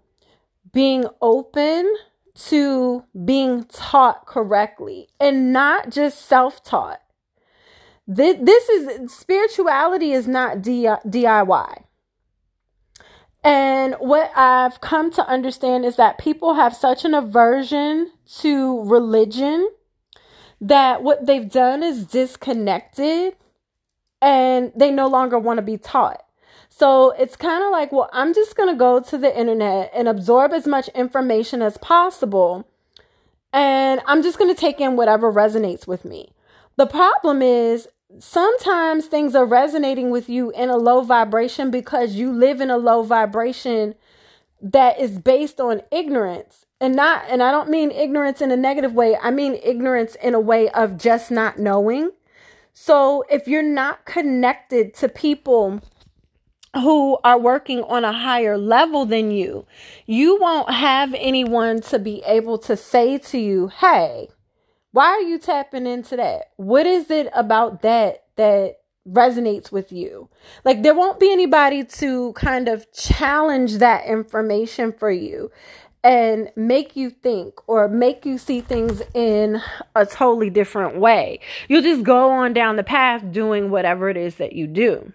being 0.73 1.07
open 1.23 1.95
to 2.35 3.05
being 3.25 3.65
taught 3.65 4.27
correctly 4.27 5.09
and 5.21 5.53
not 5.53 5.91
just 5.91 6.27
self 6.27 6.63
taught. 6.63 7.01
This, 8.07 8.69
is 8.69 9.13
spirituality 9.13 10.13
is 10.13 10.29
not 10.29 10.59
DIY. 10.59 11.85
And 13.43 13.95
what 13.99 14.31
I've 14.35 14.81
come 14.81 15.11
to 15.13 15.27
understand 15.27 15.85
is 15.85 15.97
that 15.97 16.19
people 16.19 16.55
have 16.55 16.75
such 16.75 17.05
an 17.05 17.15
aversion 17.15 18.11
to 18.41 18.83
religion 18.85 19.71
that 20.61 21.03
what 21.03 21.27
they've 21.27 21.51
done 21.51 21.83
is 21.83 22.07
disconnected 22.07 23.37
and 24.23 24.73
they 24.75 24.91
no 24.91 25.07
longer 25.09 25.39
want 25.39 25.59
to 25.59 25.63
be 25.63 25.77
taught. 25.77 26.24
So 26.77 27.13
it's 27.13 27.37
kind 27.37 27.63
of 27.63 27.71
like, 27.71 27.93
well, 27.93 28.11
I'm 28.13 28.35
just 28.35 28.57
going 28.57 28.69
to 28.69 28.75
go 28.75 28.99
to 28.99 29.17
the 29.17 29.39
internet 29.39 29.93
and 29.95 30.09
absorb 30.09 30.53
as 30.53 30.67
much 30.67 30.89
information 30.89 31.63
as 31.63 31.77
possible. 31.77 32.67
And 33.53 34.01
I'm 34.07 34.25
just 34.25 34.39
going 34.39 34.53
to 34.53 34.61
take 34.61 34.81
in 34.81 34.97
whatever 34.97 35.33
resonates 35.33 35.87
with 35.87 36.05
me. 36.05 36.33
The 36.75 36.87
problem 36.87 37.43
is 37.43 37.87
sometimes 38.19 39.07
things 39.07 39.37
are 39.37 39.47
resonating 39.47 40.11
with 40.11 40.29
you 40.29 40.51
in 40.51 40.69
a 40.69 40.77
low 40.77 41.03
vibration 41.03 41.71
because 41.71 42.17
you 42.17 42.33
live 42.33 42.61
in 42.61 42.71
a 42.71 42.77
low 42.77 43.05
vibration 43.05 43.95
that 44.61 44.99
is 44.99 45.21
based 45.21 45.61
on 45.61 45.81
ignorance 45.93 46.67
and 46.81 46.97
not 46.97 47.23
and 47.29 47.41
I 47.41 47.53
don't 47.53 47.71
mean 47.71 47.93
ignorance 47.93 48.41
in 48.41 48.51
a 48.51 48.57
negative 48.57 48.95
way. 48.95 49.17
I 49.23 49.31
mean 49.31 49.61
ignorance 49.63 50.17
in 50.17 50.35
a 50.35 50.41
way 50.41 50.71
of 50.71 50.99
just 50.99 51.31
not 51.31 51.57
knowing. 51.57 52.11
So 52.73 53.23
if 53.31 53.47
you're 53.47 53.63
not 53.63 54.07
connected 54.07 54.93
to 54.95 55.09
people 55.09 55.81
who 56.75 57.19
are 57.25 57.39
working 57.39 57.83
on 57.83 58.05
a 58.05 58.13
higher 58.13 58.59
level 58.59 59.07
than 59.07 59.31
you, 59.31 59.67
you 60.07 60.39
won't 60.41 60.71
have 60.71 61.15
anyone 61.15 61.81
to 61.83 61.99
be 61.99 62.23
able 62.27 62.59
to 62.59 62.77
say 62.77 63.19
to 63.19 63.39
you, 63.39 63.69
Hey, 63.69 64.29
why 64.93 65.07
are 65.07 65.21
you 65.21 65.39
tapping 65.39 65.87
into 65.87 66.17
that? 66.17 66.51
What 66.57 66.87
is 66.87 67.11
it 67.11 67.29
about 67.35 67.83
that 67.83 68.25
that 68.37 68.77
resonates 69.09 69.73
with 69.73 69.91
you? 69.91 70.29
Like, 70.65 70.83
there 70.83 70.95
won't 70.95 71.19
be 71.19 71.33
anybody 71.33 71.85
to 71.85 72.33
kind 72.35 72.69
of 72.69 72.91
challenge 72.93 73.79
that 73.79 74.07
information 74.07 74.93
for 74.93 75.11
you 75.11 75.51
and 76.05 76.51
make 76.55 76.95
you 76.95 77.09
think 77.11 77.55
or 77.67 77.89
make 77.89 78.27
you 78.27 78.37
see 78.37 78.61
things 78.61 79.03
in 79.15 79.61
a 79.97 80.05
totally 80.05 80.51
different 80.51 80.97
way. 80.99 81.41
You'll 81.67 81.83
just 81.83 82.05
go 82.05 82.31
on 82.31 82.53
down 82.53 82.77
the 82.77 82.85
path 82.85 83.33
doing 83.33 83.71
whatever 83.71 84.11
it 84.11 84.17
is 84.17 84.37
that 84.37 84.53
you 84.53 84.67
do. 84.67 85.13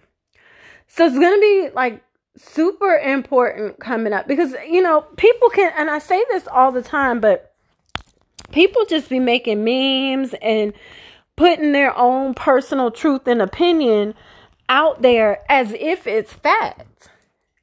So 0.92 1.06
it's 1.06 1.16
going 1.16 1.34
to 1.34 1.40
be 1.40 1.70
like 1.72 2.02
super 2.36 2.96
important 2.96 3.78
coming 3.78 4.12
up 4.12 4.26
because, 4.26 4.54
you 4.68 4.82
know, 4.82 5.02
people 5.16 5.48
can, 5.50 5.72
and 5.78 5.88
I 5.88 6.00
say 6.00 6.24
this 6.30 6.48
all 6.48 6.72
the 6.72 6.82
time, 6.82 7.20
but 7.20 7.54
people 8.50 8.84
just 8.86 9.08
be 9.08 9.20
making 9.20 9.62
memes 9.62 10.34
and 10.42 10.72
putting 11.36 11.70
their 11.70 11.96
own 11.96 12.34
personal 12.34 12.90
truth 12.90 13.28
and 13.28 13.40
opinion 13.40 14.14
out 14.68 15.00
there 15.00 15.44
as 15.48 15.72
if 15.78 16.08
it's 16.08 16.32
fact. 16.32 17.08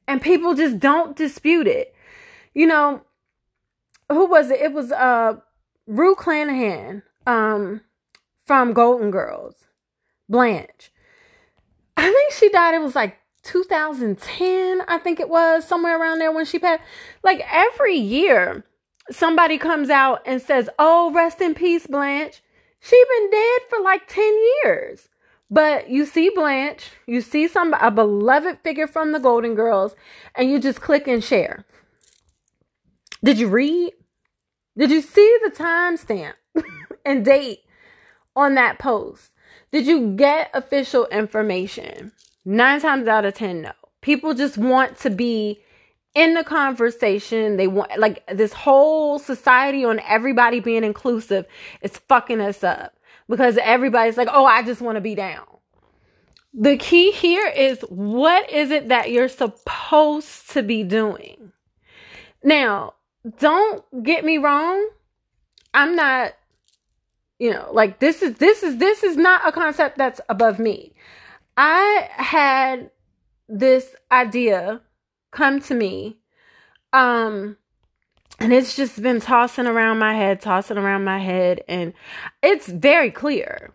And 0.08 0.22
people 0.22 0.56
just 0.56 0.80
don't 0.80 1.14
dispute 1.18 1.68
it. 1.68 1.94
You 2.54 2.66
know, 2.66 3.02
who 4.10 4.26
was 4.26 4.50
it? 4.52 4.62
It 4.62 4.72
was 4.72 4.94
uh 4.94 5.36
Rue 5.86 6.16
Clanahan 6.16 7.04
um 7.28 7.82
from 8.46 8.72
Golden 8.72 9.12
Girls. 9.12 9.66
Blanche. 10.30 10.92
I 11.98 12.12
think 12.12 12.32
she 12.34 12.50
died, 12.50 12.76
it 12.76 12.82
was 12.82 12.96
like 12.96 13.18
2010, 13.44 14.82
I 14.88 14.98
think 15.00 15.20
it 15.20 15.30
was, 15.30 15.68
somewhere 15.68 16.00
around 16.00 16.20
there 16.20 16.32
when 16.32 16.46
she 16.46 16.60
passed. 16.60 16.84
Like 17.24 17.42
every 17.52 17.96
year, 17.96 18.64
somebody 19.10 19.58
comes 19.58 19.90
out 19.90 20.22
and 20.26 20.42
says, 20.42 20.70
Oh, 20.78 21.12
rest 21.12 21.42
in 21.42 21.56
peace, 21.56 21.88
Blanche. 21.88 22.42
She 22.80 23.04
been 23.18 23.32
dead 23.32 23.62
for 23.70 23.80
like 23.82 24.08
10 24.08 24.38
years. 24.64 25.10
But 25.50 25.90
you 25.90 26.06
see 26.06 26.30
Blanche, 26.30 26.92
you 27.06 27.22
see 27.22 27.48
some 27.48 27.74
a 27.74 27.90
beloved 27.90 28.60
figure 28.64 28.88
from 28.88 29.12
the 29.12 29.20
Golden 29.20 29.56
Girls, 29.56 29.96
and 30.36 30.52
you 30.52 30.60
just 30.60 30.82
click 30.82 31.08
and 31.08 31.24
share. 31.24 31.66
Did 33.24 33.40
you 33.40 33.48
read? 33.48 33.94
Did 34.78 34.92
you 34.92 35.02
see 35.02 35.38
the 35.44 35.50
timestamp 35.50 36.34
and 37.06 37.24
date 37.24 37.62
on 38.36 38.56
that 38.56 38.78
post? 38.78 39.32
Did 39.72 39.86
you 39.86 40.16
get 40.16 40.50
official 40.54 41.06
information? 41.08 42.12
Nine 42.46 42.80
times 42.82 43.08
out 43.08 43.26
of 43.26 43.34
ten, 43.34 43.62
no. 43.64 43.72
People 44.02 44.34
just 44.34 44.58
want 44.58 44.98
to 45.00 45.10
be 45.10 45.62
in 46.16 46.34
the 46.34 46.44
conversation. 46.44 47.58
They 47.58 47.68
want 47.68 47.98
like 48.00 48.24
this 48.28 48.54
whole 48.54 49.20
society 49.20 49.84
on 49.84 50.00
everybody 50.00 50.60
being 50.60 50.84
inclusive 50.84 51.46
is 51.82 51.98
fucking 51.98 52.42
us 52.42 52.64
up 52.64 52.94
because 53.28 53.58
everybody's 53.58 54.18
like, 54.18 54.30
oh, 54.32 54.46
I 54.46 54.64
just 54.64 54.82
want 54.82 54.96
to 54.96 55.02
be 55.02 55.16
down. 55.16 55.46
The 56.54 56.78
key 56.78 57.12
here 57.12 57.48
is 57.48 57.82
what 57.90 58.50
is 58.50 58.72
it 58.72 58.88
that 58.88 59.12
you're 59.12 59.28
supposed 59.28 60.50
to 60.52 60.64
be 60.64 60.84
doing? 60.84 61.52
Now, 62.44 62.94
don't 63.40 63.84
get 64.04 64.24
me 64.24 64.38
wrong. 64.38 64.90
I'm 65.74 65.96
not, 65.96 66.34
you 67.40 67.52
know, 67.52 67.70
like 67.72 68.00
this 68.00 68.22
is, 68.22 68.36
this 68.36 68.64
is, 68.64 68.78
this 68.78 69.04
is 69.04 69.18
not 69.18 69.48
a 69.48 69.52
concept 69.52 69.98
that's 69.98 70.22
above 70.30 70.60
me. 70.60 70.94
I 71.56 72.10
had 72.12 72.92
this 73.48 73.96
idea 74.12 74.82
come 75.32 75.62
to 75.62 75.74
me. 75.74 76.18
Um, 76.94 77.58
and 78.40 78.54
it's 78.54 78.76
just 78.76 79.02
been 79.02 79.20
tossing 79.20 79.66
around 79.66 80.00
my 80.00 80.14
head, 80.14 80.42
tossing 80.42 80.78
around 80.78 81.04
my 81.04 81.20
head, 81.20 81.64
and 81.68 81.94
it's 82.44 82.68
very 82.68 83.10
clear, 83.10 83.74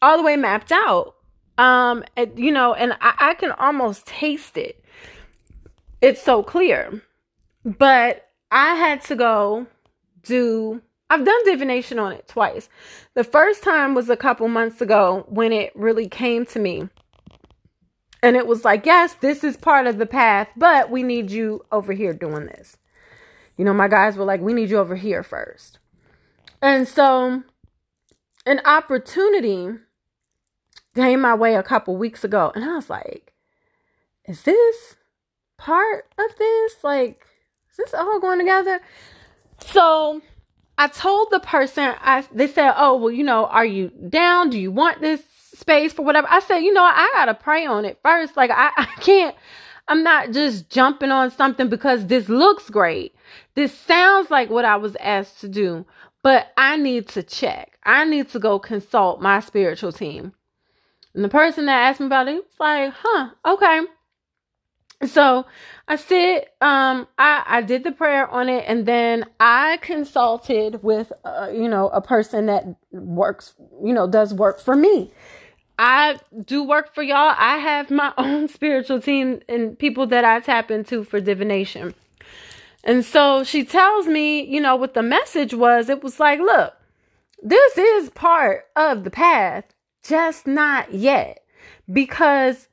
all 0.00 0.16
the 0.16 0.22
way 0.22 0.36
mapped 0.36 0.70
out. 0.70 1.16
Um, 1.58 2.04
it, 2.16 2.38
you 2.38 2.52
know, 2.52 2.74
and 2.74 2.92
I, 3.00 3.14
I 3.18 3.34
can 3.34 3.50
almost 3.50 4.06
taste 4.06 4.56
it. 4.56 4.84
It's 6.00 6.22
so 6.22 6.44
clear. 6.44 7.02
But 7.64 8.28
I 8.52 8.76
had 8.76 9.02
to 9.06 9.16
go 9.16 9.66
do 10.22 10.80
I've 11.10 11.24
done 11.24 11.44
divination 11.44 11.98
on 11.98 12.12
it 12.12 12.28
twice. 12.28 12.68
The 13.14 13.24
first 13.24 13.62
time 13.62 13.94
was 13.94 14.10
a 14.10 14.16
couple 14.16 14.46
months 14.48 14.80
ago 14.80 15.24
when 15.28 15.52
it 15.52 15.72
really 15.74 16.08
came 16.08 16.44
to 16.46 16.58
me. 16.58 16.88
And 18.22 18.36
it 18.36 18.46
was 18.46 18.64
like, 18.64 18.84
yes, 18.84 19.14
this 19.14 19.44
is 19.44 19.56
part 19.56 19.86
of 19.86 19.98
the 19.98 20.06
path, 20.06 20.48
but 20.56 20.90
we 20.90 21.02
need 21.02 21.30
you 21.30 21.64
over 21.70 21.92
here 21.92 22.12
doing 22.12 22.46
this. 22.46 22.76
You 23.56 23.64
know, 23.64 23.72
my 23.72 23.88
guys 23.88 24.16
were 24.16 24.24
like, 24.24 24.40
we 24.40 24.52
need 24.52 24.70
you 24.70 24.78
over 24.78 24.96
here 24.96 25.22
first. 25.22 25.78
And 26.60 26.86
so 26.86 27.42
an 28.44 28.60
opportunity 28.64 29.68
came 30.94 31.20
my 31.20 31.34
way 31.34 31.54
a 31.54 31.62
couple 31.62 31.96
weeks 31.96 32.24
ago. 32.24 32.52
And 32.54 32.64
I 32.64 32.74
was 32.74 32.90
like, 32.90 33.32
is 34.24 34.42
this 34.42 34.96
part 35.56 36.06
of 36.18 36.36
this? 36.38 36.74
Like, 36.82 37.24
is 37.70 37.76
this 37.76 37.94
all 37.94 38.20
going 38.20 38.40
together? 38.40 38.80
So 39.60 40.22
I 40.78 40.88
told 40.88 41.28
the 41.30 41.40
person, 41.40 41.94
I 42.00 42.24
they 42.32 42.46
said, 42.46 42.72
Oh, 42.76 42.96
well, 42.96 43.12
you 43.12 43.24
know, 43.24 43.46
are 43.46 43.66
you 43.66 43.90
down? 44.08 44.48
Do 44.50 44.58
you 44.58 44.70
want 44.70 45.00
this 45.00 45.20
space 45.54 45.92
for 45.92 46.04
whatever? 46.04 46.28
I 46.30 46.40
said, 46.40 46.58
you 46.58 46.72
know, 46.72 46.84
I 46.84 47.10
gotta 47.14 47.34
pray 47.34 47.66
on 47.66 47.84
it 47.84 47.98
first. 48.02 48.36
Like 48.36 48.50
I, 48.50 48.70
I 48.76 48.86
can't 49.00 49.34
I'm 49.88 50.02
not 50.02 50.32
just 50.32 50.68
jumping 50.68 51.10
on 51.10 51.30
something 51.30 51.68
because 51.68 52.06
this 52.06 52.28
looks 52.28 52.68
great. 52.68 53.14
This 53.54 53.76
sounds 53.76 54.30
like 54.30 54.50
what 54.50 54.66
I 54.66 54.76
was 54.76 54.96
asked 55.00 55.40
to 55.40 55.48
do, 55.48 55.86
but 56.22 56.52
I 56.58 56.76
need 56.76 57.08
to 57.08 57.22
check. 57.22 57.78
I 57.84 58.04
need 58.04 58.28
to 58.30 58.38
go 58.38 58.58
consult 58.58 59.22
my 59.22 59.40
spiritual 59.40 59.92
team. 59.92 60.34
And 61.14 61.24
the 61.24 61.30
person 61.30 61.66
that 61.66 61.88
asked 61.88 62.00
me 62.00 62.06
about 62.06 62.28
it 62.28 62.34
was 62.34 62.60
like, 62.60 62.92
huh, 62.96 63.30
okay. 63.46 63.80
So 65.06 65.46
I 65.86 65.96
said, 65.96 66.46
um, 66.60 67.06
I, 67.18 67.44
I 67.46 67.62
did 67.62 67.84
the 67.84 67.92
prayer 67.92 68.28
on 68.28 68.48
it 68.48 68.64
and 68.66 68.84
then 68.84 69.26
I 69.38 69.78
consulted 69.80 70.82
with, 70.82 71.12
uh, 71.24 71.50
you 71.52 71.68
know, 71.68 71.88
a 71.90 72.00
person 72.00 72.46
that 72.46 72.64
works, 72.90 73.54
you 73.84 73.92
know, 73.92 74.08
does 74.08 74.34
work 74.34 74.60
for 74.60 74.74
me. 74.74 75.12
I 75.78 76.18
do 76.44 76.64
work 76.64 76.94
for 76.94 77.02
y'all. 77.02 77.34
I 77.38 77.58
have 77.58 77.90
my 77.90 78.12
own 78.18 78.48
spiritual 78.48 79.00
team 79.00 79.40
and 79.48 79.78
people 79.78 80.06
that 80.08 80.24
I 80.24 80.40
tap 80.40 80.70
into 80.70 81.04
for 81.04 81.20
divination. 81.20 81.94
And 82.82 83.04
so 83.04 83.44
she 83.44 83.64
tells 83.64 84.06
me, 84.06 84.44
you 84.44 84.60
know, 84.60 84.74
what 84.74 84.94
the 84.94 85.02
message 85.02 85.54
was. 85.54 85.88
It 85.88 86.02
was 86.02 86.18
like, 86.18 86.40
look, 86.40 86.74
this 87.42 87.78
is 87.78 88.10
part 88.10 88.66
of 88.74 89.04
the 89.04 89.10
path, 89.10 89.64
just 90.02 90.46
not 90.46 90.92
yet. 90.92 91.44
Because 91.90 92.68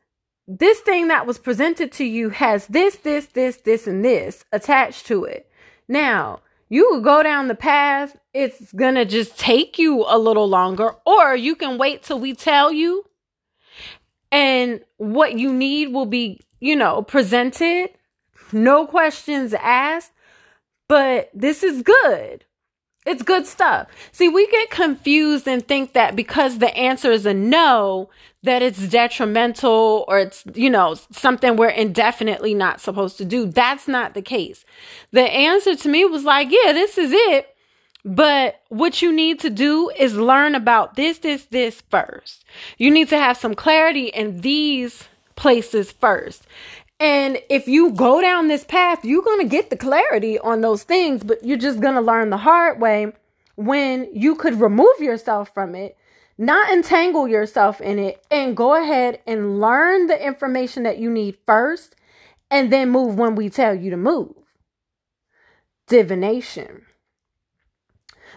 this 0.47 0.79
thing 0.81 1.07
that 1.07 1.25
was 1.25 1.37
presented 1.37 1.91
to 1.93 2.05
you 2.05 2.29
has 2.29 2.67
this, 2.67 2.97
this, 2.97 3.27
this, 3.27 3.57
this, 3.57 3.87
and 3.87 4.05
this 4.05 4.45
attached 4.51 5.07
to 5.07 5.23
it. 5.23 5.49
Now, 5.87 6.41
you 6.69 6.87
could 6.91 7.03
go 7.03 7.23
down 7.23 7.47
the 7.47 7.55
path. 7.55 8.17
It's 8.33 8.71
to 8.71 9.05
just 9.05 9.39
take 9.39 9.79
you 9.79 10.05
a 10.07 10.17
little 10.17 10.47
longer, 10.47 10.95
or 11.05 11.35
you 11.35 11.55
can 11.55 11.77
wait 11.77 12.03
till 12.03 12.19
we 12.19 12.33
tell 12.33 12.71
you. 12.71 13.05
And 14.31 14.81
what 14.97 15.37
you 15.37 15.53
need 15.53 15.93
will 15.93 16.05
be, 16.05 16.41
you 16.59 16.75
know, 16.75 17.01
presented, 17.01 17.91
no 18.51 18.85
questions 18.85 19.53
asked. 19.53 20.11
But 20.87 21.31
this 21.33 21.63
is 21.63 21.81
good. 21.81 22.45
It's 23.05 23.23
good 23.23 23.45
stuff. 23.45 23.87
See, 24.11 24.29
we 24.29 24.47
get 24.47 24.69
confused 24.71 25.47
and 25.47 25.65
think 25.65 25.93
that 25.93 26.15
because 26.15 26.57
the 26.57 26.75
answer 26.75 27.11
is 27.11 27.25
a 27.25 27.33
no, 27.33 28.09
that 28.45 28.61
it's 28.61 28.87
detrimental 28.87 30.05
or 30.07 30.19
it's, 30.19 30.43
you 30.53 30.69
know, 30.69 30.95
something 31.11 31.55
we're 31.55 31.69
indefinitely 31.69 32.53
not 32.53 32.79
supposed 32.79 33.17
to 33.17 33.25
do. 33.25 33.45
That's 33.45 33.87
not 33.87 34.13
the 34.13 34.21
case. 34.21 34.63
The 35.11 35.23
answer 35.23 35.75
to 35.75 35.89
me 35.89 36.05
was 36.05 36.23
like, 36.23 36.49
yeah, 36.51 36.71
this 36.71 36.97
is 36.97 37.11
it. 37.11 37.55
But 38.05 38.61
what 38.69 39.01
you 39.01 39.11
need 39.11 39.39
to 39.39 39.49
do 39.49 39.89
is 39.97 40.15
learn 40.15 40.53
about 40.53 40.95
this, 40.95 41.17
this, 41.17 41.45
this 41.45 41.81
first. 41.89 42.45
You 42.77 42.91
need 42.91 43.09
to 43.09 43.17
have 43.17 43.35
some 43.35 43.55
clarity 43.55 44.07
in 44.07 44.41
these 44.41 45.05
places 45.35 45.91
first. 45.91 46.45
And 46.99 47.39
if 47.49 47.67
you 47.67 47.91
go 47.91 48.21
down 48.21 48.47
this 48.47 48.63
path, 48.63 49.03
you're 49.03 49.23
going 49.23 49.41
to 49.41 49.49
get 49.49 49.71
the 49.71 49.75
clarity 49.75 50.37
on 50.37 50.61
those 50.61 50.83
things, 50.83 51.23
but 51.23 51.43
you're 51.43 51.57
just 51.57 51.79
going 51.79 51.95
to 51.95 52.01
learn 52.01 52.29
the 52.29 52.37
hard 52.37 52.79
way 52.79 53.11
when 53.55 54.07
you 54.13 54.35
could 54.35 54.61
remove 54.61 54.99
yourself 54.99 55.51
from 55.53 55.73
it 55.73 55.97
not 56.37 56.71
entangle 56.71 57.27
yourself 57.27 57.79
in 57.79 57.99
it 57.99 58.25
and 58.29 58.57
go 58.57 58.75
ahead 58.75 59.21
and 59.25 59.59
learn 59.59 60.07
the 60.07 60.25
information 60.25 60.83
that 60.83 60.97
you 60.97 61.09
need 61.09 61.37
first 61.45 61.95
and 62.51 62.71
then 62.71 62.89
move 62.89 63.17
when 63.17 63.35
we 63.35 63.49
tell 63.49 63.73
you 63.73 63.89
to 63.89 63.97
move. 63.97 64.33
Divination. 65.87 66.83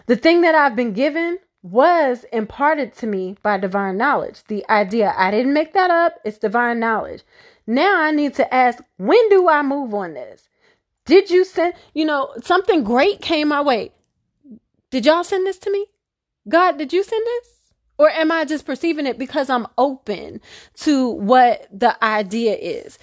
The 0.07 0.15
thing 0.15 0.41
that 0.41 0.55
I've 0.55 0.75
been 0.75 0.93
given 0.93 1.39
was 1.61 2.25
imparted 2.31 2.95
to 2.95 3.07
me 3.07 3.35
by 3.43 3.57
divine 3.57 3.97
knowledge. 3.97 4.43
The 4.47 4.67
idea, 4.69 5.13
I 5.17 5.29
didn't 5.29 5.53
make 5.53 5.73
that 5.73 5.91
up, 5.91 6.15
it's 6.23 6.37
divine 6.37 6.79
knowledge. 6.79 7.23
Now 7.67 8.01
I 8.01 8.11
need 8.11 8.33
to 8.35 8.53
ask, 8.53 8.81
when 8.97 9.29
do 9.29 9.49
I 9.49 9.61
move 9.61 9.93
on 9.93 10.13
this? 10.13 10.47
Did 11.05 11.29
you 11.29 11.43
send, 11.43 11.73
you 11.93 12.05
know, 12.05 12.33
something 12.41 12.83
great 12.83 13.21
came 13.21 13.49
my 13.49 13.61
way. 13.61 13.91
Did 14.89 15.05
y'all 15.05 15.23
send 15.23 15.45
this 15.45 15.59
to 15.59 15.71
me? 15.71 15.85
God, 16.47 16.77
did 16.77 16.93
you 16.93 17.03
send 17.03 17.25
this? 17.25 17.58
Or 17.99 18.09
am 18.09 18.31
I 18.31 18.45
just 18.45 18.65
perceiving 18.65 19.05
it 19.05 19.19
because 19.19 19.49
I'm 19.49 19.67
open 19.77 20.39
to 20.77 21.09
what 21.09 21.67
the 21.69 22.01
idea 22.03 22.55
is? 22.55 22.97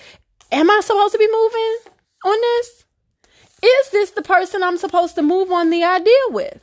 Am 0.50 0.70
I 0.70 0.80
supposed 0.82 1.12
to 1.12 1.18
be 1.18 1.28
moving 1.30 1.76
on 2.24 2.40
this? 2.40 2.84
Is 3.62 3.90
this 3.90 4.10
the 4.12 4.22
person 4.22 4.62
I'm 4.62 4.78
supposed 4.78 5.14
to 5.16 5.22
move 5.22 5.52
on 5.52 5.68
the 5.68 5.84
idea 5.84 6.14
with? 6.30 6.60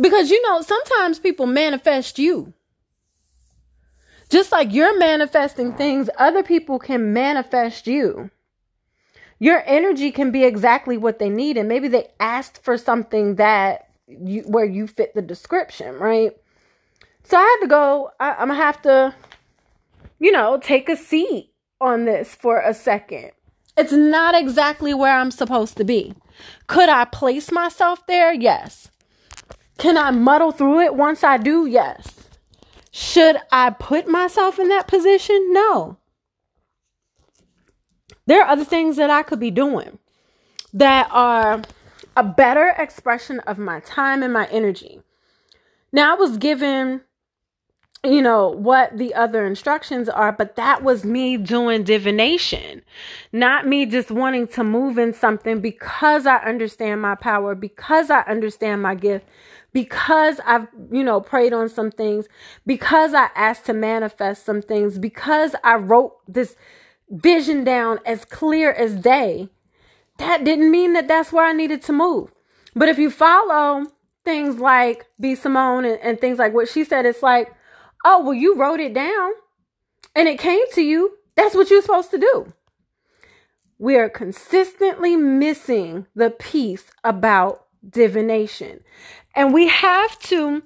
Because 0.00 0.30
you 0.30 0.42
know, 0.48 0.62
sometimes 0.62 1.18
people 1.18 1.44
manifest 1.44 2.18
you. 2.18 2.54
Just 4.30 4.52
like 4.52 4.72
you're 4.72 4.98
manifesting 4.98 5.74
things, 5.74 6.08
other 6.16 6.42
people 6.42 6.78
can 6.78 7.12
manifest 7.12 7.86
you. 7.86 8.30
Your 9.38 9.62
energy 9.66 10.10
can 10.10 10.30
be 10.30 10.44
exactly 10.44 10.96
what 10.96 11.18
they 11.18 11.28
need, 11.28 11.58
and 11.58 11.68
maybe 11.68 11.88
they 11.88 12.08
asked 12.18 12.64
for 12.64 12.78
something 12.78 13.34
that 13.34 13.91
you, 14.20 14.42
where 14.42 14.64
you 14.64 14.86
fit 14.86 15.14
the 15.14 15.22
description, 15.22 15.96
right? 15.96 16.32
So 17.24 17.36
I 17.36 17.42
had 17.42 17.64
to 17.64 17.68
go. 17.68 18.10
I, 18.18 18.32
I'm 18.32 18.48
gonna 18.48 18.54
have 18.54 18.82
to, 18.82 19.14
you 20.18 20.32
know, 20.32 20.58
take 20.58 20.88
a 20.88 20.96
seat 20.96 21.52
on 21.80 22.04
this 22.04 22.34
for 22.34 22.60
a 22.60 22.74
second. 22.74 23.32
It's 23.76 23.92
not 23.92 24.34
exactly 24.34 24.92
where 24.92 25.16
I'm 25.16 25.30
supposed 25.30 25.76
to 25.78 25.84
be. 25.84 26.14
Could 26.66 26.88
I 26.88 27.04
place 27.04 27.50
myself 27.50 28.06
there? 28.06 28.32
Yes. 28.32 28.90
Can 29.78 29.96
I 29.96 30.10
muddle 30.10 30.52
through 30.52 30.80
it 30.80 30.94
once 30.94 31.24
I 31.24 31.38
do? 31.38 31.66
Yes. 31.66 32.28
Should 32.90 33.36
I 33.50 33.70
put 33.70 34.06
myself 34.06 34.58
in 34.58 34.68
that 34.68 34.86
position? 34.86 35.52
No. 35.52 35.96
There 38.26 38.42
are 38.42 38.48
other 38.48 38.64
things 38.64 38.96
that 38.96 39.10
I 39.10 39.22
could 39.22 39.40
be 39.40 39.50
doing 39.50 39.98
that 40.74 41.08
are 41.10 41.62
a 42.16 42.24
better 42.24 42.74
expression 42.78 43.40
of 43.40 43.58
my 43.58 43.80
time 43.80 44.22
and 44.22 44.32
my 44.32 44.46
energy. 44.48 45.00
Now, 45.92 46.12
I 46.12 46.18
was 46.18 46.38
given, 46.38 47.02
you 48.04 48.22
know, 48.22 48.48
what 48.48 48.96
the 48.96 49.14
other 49.14 49.46
instructions 49.46 50.08
are, 50.08 50.32
but 50.32 50.56
that 50.56 50.82
was 50.82 51.04
me 51.04 51.36
doing 51.36 51.84
divination, 51.84 52.82
not 53.32 53.66
me 53.66 53.86
just 53.86 54.10
wanting 54.10 54.46
to 54.48 54.64
move 54.64 54.98
in 54.98 55.12
something 55.12 55.60
because 55.60 56.26
I 56.26 56.36
understand 56.38 57.00
my 57.00 57.14
power, 57.14 57.54
because 57.54 58.10
I 58.10 58.20
understand 58.22 58.82
my 58.82 58.94
gift, 58.94 59.26
because 59.72 60.40
I've, 60.44 60.66
you 60.90 61.04
know, 61.04 61.20
prayed 61.20 61.52
on 61.52 61.68
some 61.68 61.90
things, 61.90 62.26
because 62.66 63.14
I 63.14 63.28
asked 63.34 63.66
to 63.66 63.72
manifest 63.72 64.44
some 64.44 64.62
things, 64.62 64.98
because 64.98 65.54
I 65.62 65.76
wrote 65.76 66.14
this 66.26 66.56
vision 67.10 67.64
down 67.64 68.00
as 68.04 68.24
clear 68.24 68.72
as 68.72 68.96
day, 68.96 69.48
that 70.22 70.44
didn't 70.44 70.70
mean 70.70 70.92
that 70.92 71.08
that's 71.08 71.32
where 71.32 71.44
I 71.44 71.52
needed 71.52 71.82
to 71.82 71.92
move. 71.92 72.30
But 72.74 72.88
if 72.88 72.98
you 72.98 73.10
follow 73.10 73.86
things 74.24 74.58
like 74.58 75.06
B. 75.20 75.34
Simone 75.34 75.84
and, 75.84 75.98
and 76.00 76.20
things 76.20 76.38
like 76.38 76.54
what 76.54 76.68
she 76.68 76.84
said, 76.84 77.06
it's 77.06 77.22
like, 77.22 77.52
oh, 78.04 78.22
well, 78.22 78.34
you 78.34 78.56
wrote 78.56 78.80
it 78.80 78.94
down 78.94 79.32
and 80.14 80.28
it 80.28 80.38
came 80.38 80.64
to 80.74 80.82
you. 80.82 81.18
That's 81.34 81.54
what 81.54 81.70
you're 81.70 81.82
supposed 81.82 82.10
to 82.12 82.18
do. 82.18 82.52
We 83.78 83.96
are 83.96 84.08
consistently 84.08 85.16
missing 85.16 86.06
the 86.14 86.30
piece 86.30 86.84
about 87.02 87.66
divination. 87.88 88.84
And 89.34 89.52
we 89.52 89.66
have 89.68 90.18
to, 90.20 90.62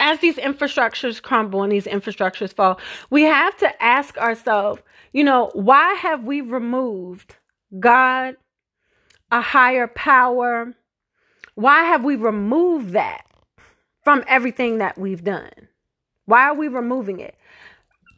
as 0.00 0.18
these 0.18 0.36
infrastructures 0.36 1.22
crumble 1.22 1.62
and 1.62 1.70
these 1.70 1.84
infrastructures 1.84 2.52
fall, 2.52 2.80
we 3.08 3.22
have 3.22 3.56
to 3.58 3.82
ask 3.82 4.18
ourselves, 4.18 4.82
you 5.12 5.22
know, 5.22 5.50
why 5.54 5.94
have 5.94 6.24
we 6.24 6.40
removed 6.40 7.36
God, 7.78 8.36
a 9.30 9.40
higher 9.40 9.86
power? 9.86 10.74
Why 11.54 11.84
have 11.84 12.04
we 12.04 12.16
removed 12.16 12.90
that 12.90 13.26
from 14.02 14.24
everything 14.26 14.78
that 14.78 14.98
we've 14.98 15.24
done? 15.24 15.68
Why 16.26 16.44
are 16.44 16.54
we 16.54 16.68
removing 16.68 17.20
it? 17.20 17.34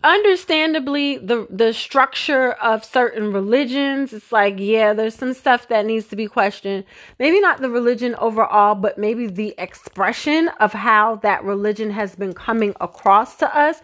understandably 0.03 1.19
the 1.19 1.47
the 1.51 1.75
structure 1.75 2.53
of 2.53 2.83
certain 2.83 3.33
religions 3.33 4.15
it's 4.15 4.33
like 4.33 4.55
yeah 4.57 4.95
there's 4.95 5.15
some 5.15 5.35
stuff 5.35 5.69
that 5.69 5.85
needs 5.85 6.07
to 6.07 6.17
be 6.17 6.27
questioned 6.27 6.85
maybe 7.19 7.39
not 7.39 7.61
the 7.61 7.69
religion 7.69 8.15
overall 8.15 8.75
but 8.75 8.97
maybe 8.97 9.27
the 9.27 9.55
expression 9.59 10.49
of 10.59 10.73
how 10.73 11.17
that 11.17 11.45
religion 11.45 11.91
has 11.91 12.17
been 12.17 12.33
coming 12.33 12.75
across 12.81 13.37
to 13.37 13.57
us 13.57 13.83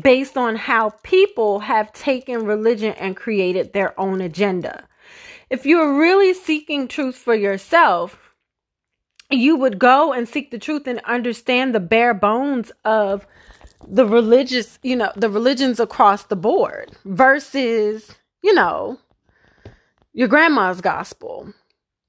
based 0.00 0.38
on 0.38 0.56
how 0.56 0.88
people 1.02 1.60
have 1.60 1.92
taken 1.92 2.46
religion 2.46 2.94
and 2.94 3.14
created 3.14 3.74
their 3.74 3.98
own 4.00 4.22
agenda 4.22 4.87
if 5.50 5.66
you're 5.66 5.98
really 5.98 6.34
seeking 6.34 6.88
truth 6.88 7.16
for 7.16 7.34
yourself 7.34 8.28
you 9.30 9.56
would 9.56 9.78
go 9.78 10.12
and 10.12 10.28
seek 10.28 10.50
the 10.50 10.58
truth 10.58 10.86
and 10.86 11.00
understand 11.04 11.74
the 11.74 11.80
bare 11.80 12.14
bones 12.14 12.72
of 12.84 13.26
the 13.86 14.06
religious, 14.06 14.78
you 14.82 14.96
know, 14.96 15.12
the 15.16 15.30
religions 15.30 15.78
across 15.78 16.24
the 16.24 16.36
board 16.36 16.90
versus, 17.04 18.14
you 18.42 18.54
know, 18.54 18.98
your 20.12 20.28
grandma's 20.28 20.80
gospel. 20.80 21.52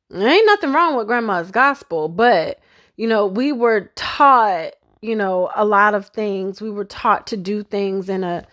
There 0.09 0.27
ain't 0.27 0.45
nothing 0.45 0.73
wrong 0.73 0.95
with 0.95 1.07
grandma's 1.07 1.51
gospel, 1.51 2.07
but 2.07 2.59
you 2.95 3.07
know, 3.07 3.27
we 3.27 3.51
were 3.51 3.91
taught, 3.95 4.71
you 5.01 5.15
know, 5.15 5.49
a 5.55 5.63
lot 5.63 5.93
of 5.93 6.07
things. 6.07 6.61
We 6.61 6.69
were 6.69 6.85
taught 6.85 7.27
to 7.27 7.37
do 7.37 7.63
things 7.63 8.09
in 8.09 8.23
a 8.23 8.45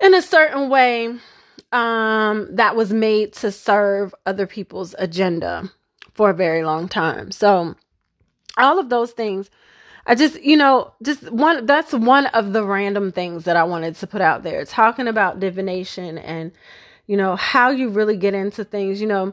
in 0.00 0.14
a 0.14 0.22
certain 0.22 0.68
way 0.68 1.14
um 1.72 2.48
that 2.54 2.76
was 2.76 2.92
made 2.92 3.32
to 3.32 3.50
serve 3.50 4.14
other 4.26 4.46
people's 4.46 4.94
agenda 4.98 5.70
for 6.14 6.30
a 6.30 6.34
very 6.34 6.64
long 6.64 6.88
time. 6.88 7.30
So 7.30 7.74
all 8.56 8.78
of 8.78 8.90
those 8.90 9.12
things 9.12 9.50
I 10.06 10.14
just, 10.16 10.42
you 10.42 10.56
know, 10.56 10.92
just 11.02 11.30
one 11.30 11.64
that's 11.66 11.92
one 11.92 12.26
of 12.26 12.52
the 12.52 12.64
random 12.64 13.12
things 13.12 13.44
that 13.44 13.56
I 13.56 13.64
wanted 13.64 13.94
to 13.96 14.06
put 14.06 14.20
out 14.20 14.42
there. 14.42 14.64
Talking 14.64 15.06
about 15.06 15.40
divination 15.40 16.18
and, 16.18 16.52
you 17.06 17.16
know, 17.16 17.36
how 17.36 17.70
you 17.70 17.88
really 17.88 18.16
get 18.16 18.34
into 18.34 18.64
things, 18.64 19.00
you 19.00 19.06
know, 19.06 19.32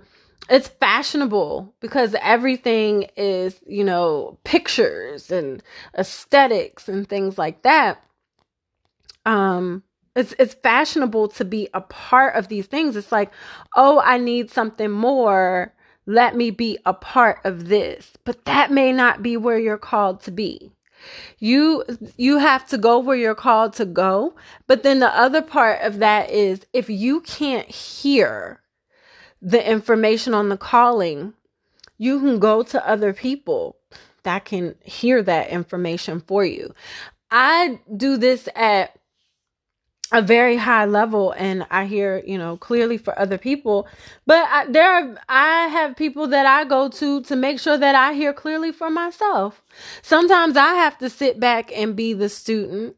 it's 0.49 0.67
fashionable 0.67 1.73
because 1.79 2.15
everything 2.21 3.07
is, 3.17 3.59
you 3.65 3.83
know, 3.83 4.37
pictures 4.43 5.31
and 5.31 5.63
aesthetics 5.97 6.87
and 6.87 7.07
things 7.07 7.37
like 7.37 7.63
that. 7.63 8.03
Um, 9.25 9.83
it's 10.15 10.33
it's 10.39 10.53
fashionable 10.55 11.29
to 11.29 11.45
be 11.45 11.69
a 11.73 11.81
part 11.81 12.35
of 12.35 12.47
these 12.47 12.67
things. 12.67 12.95
It's 12.95 13.11
like, 13.11 13.31
oh, 13.75 14.01
I 14.03 14.17
need 14.17 14.51
something 14.51 14.91
more 14.91 15.73
let 16.09 16.35
me 16.35 16.49
be 16.49 16.79
a 16.87 16.93
part 16.93 17.39
of 17.43 17.67
this. 17.67 18.13
But 18.25 18.45
that 18.45 18.71
may 18.71 18.91
not 18.91 19.21
be 19.21 19.37
where 19.37 19.59
you're 19.59 19.77
called 19.77 20.21
to 20.23 20.31
be. 20.31 20.71
You 21.37 21.85
you 22.17 22.39
have 22.39 22.67
to 22.69 22.79
go 22.79 22.97
where 22.97 23.15
you're 23.15 23.35
called 23.35 23.73
to 23.73 23.85
go. 23.85 24.33
But 24.65 24.81
then 24.81 24.99
the 24.99 25.15
other 25.15 25.43
part 25.43 25.81
of 25.81 25.99
that 25.99 26.31
is 26.31 26.65
if 26.73 26.89
you 26.89 27.21
can't 27.21 27.69
hear 27.69 28.59
the 29.39 29.65
information 29.65 30.33
on 30.33 30.49
the 30.49 30.57
calling, 30.57 31.33
you 31.99 32.19
can 32.19 32.39
go 32.39 32.63
to 32.63 32.89
other 32.89 33.13
people 33.13 33.77
that 34.23 34.45
can 34.45 34.73
hear 34.83 35.21
that 35.21 35.49
information 35.49 36.21
for 36.21 36.43
you. 36.43 36.73
I 37.29 37.79
do 37.95 38.17
this 38.17 38.49
at 38.55 38.98
a 40.11 40.21
very 40.21 40.57
high 40.57 40.85
level 40.85 41.31
and 41.33 41.65
I 41.69 41.85
hear, 41.85 42.23
you 42.25 42.37
know, 42.37 42.57
clearly 42.57 42.97
for 42.97 43.17
other 43.19 43.37
people, 43.37 43.87
but 44.25 44.47
I, 44.49 44.65
there 44.67 44.91
are, 44.91 45.15
I 45.29 45.67
have 45.67 45.95
people 45.95 46.27
that 46.29 46.45
I 46.45 46.65
go 46.65 46.89
to 46.89 47.21
to 47.23 47.35
make 47.35 47.59
sure 47.59 47.77
that 47.77 47.95
I 47.95 48.13
hear 48.13 48.33
clearly 48.33 48.71
for 48.71 48.89
myself. 48.89 49.61
Sometimes 50.01 50.57
I 50.57 50.73
have 50.75 50.97
to 50.99 51.09
sit 51.09 51.39
back 51.39 51.71
and 51.75 51.95
be 51.95 52.13
the 52.13 52.29
student. 52.29 52.95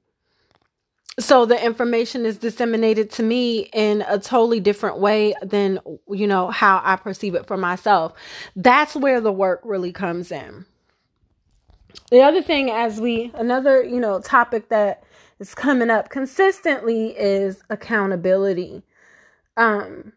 So 1.19 1.45
the 1.45 1.63
information 1.63 2.25
is 2.25 2.37
disseminated 2.37 3.11
to 3.11 3.23
me 3.23 3.69
in 3.73 4.03
a 4.07 4.17
totally 4.17 4.61
different 4.61 4.99
way 4.99 5.33
than, 5.43 5.79
you 6.09 6.25
know, 6.25 6.49
how 6.49 6.81
I 6.83 6.95
perceive 6.95 7.35
it 7.35 7.45
for 7.45 7.57
myself. 7.57 8.13
That's 8.55 8.95
where 8.95 9.19
the 9.19 9.33
work 9.33 9.59
really 9.65 9.91
comes 9.91 10.31
in. 10.31 10.65
The 12.09 12.21
other 12.21 12.41
thing 12.41 12.71
as 12.71 13.01
we 13.01 13.31
another, 13.35 13.83
you 13.83 13.99
know, 13.99 14.21
topic 14.21 14.69
that 14.69 15.03
is 15.41 15.55
coming 15.55 15.89
up 15.89 16.09
consistently 16.09 17.07
is 17.17 17.63
accountability. 17.69 18.83
Um, 19.57 20.13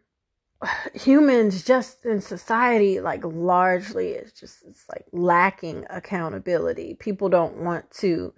humans 0.94 1.64
just 1.64 2.04
in 2.04 2.20
society 2.20 3.00
like 3.00 3.24
largely 3.24 4.10
it's 4.10 4.38
just 4.38 4.62
it's 4.68 4.84
like 4.88 5.06
lacking 5.12 5.86
accountability. 5.90 6.94
People 6.94 7.28
don't 7.28 7.56
want 7.56 7.90
to 7.92 8.32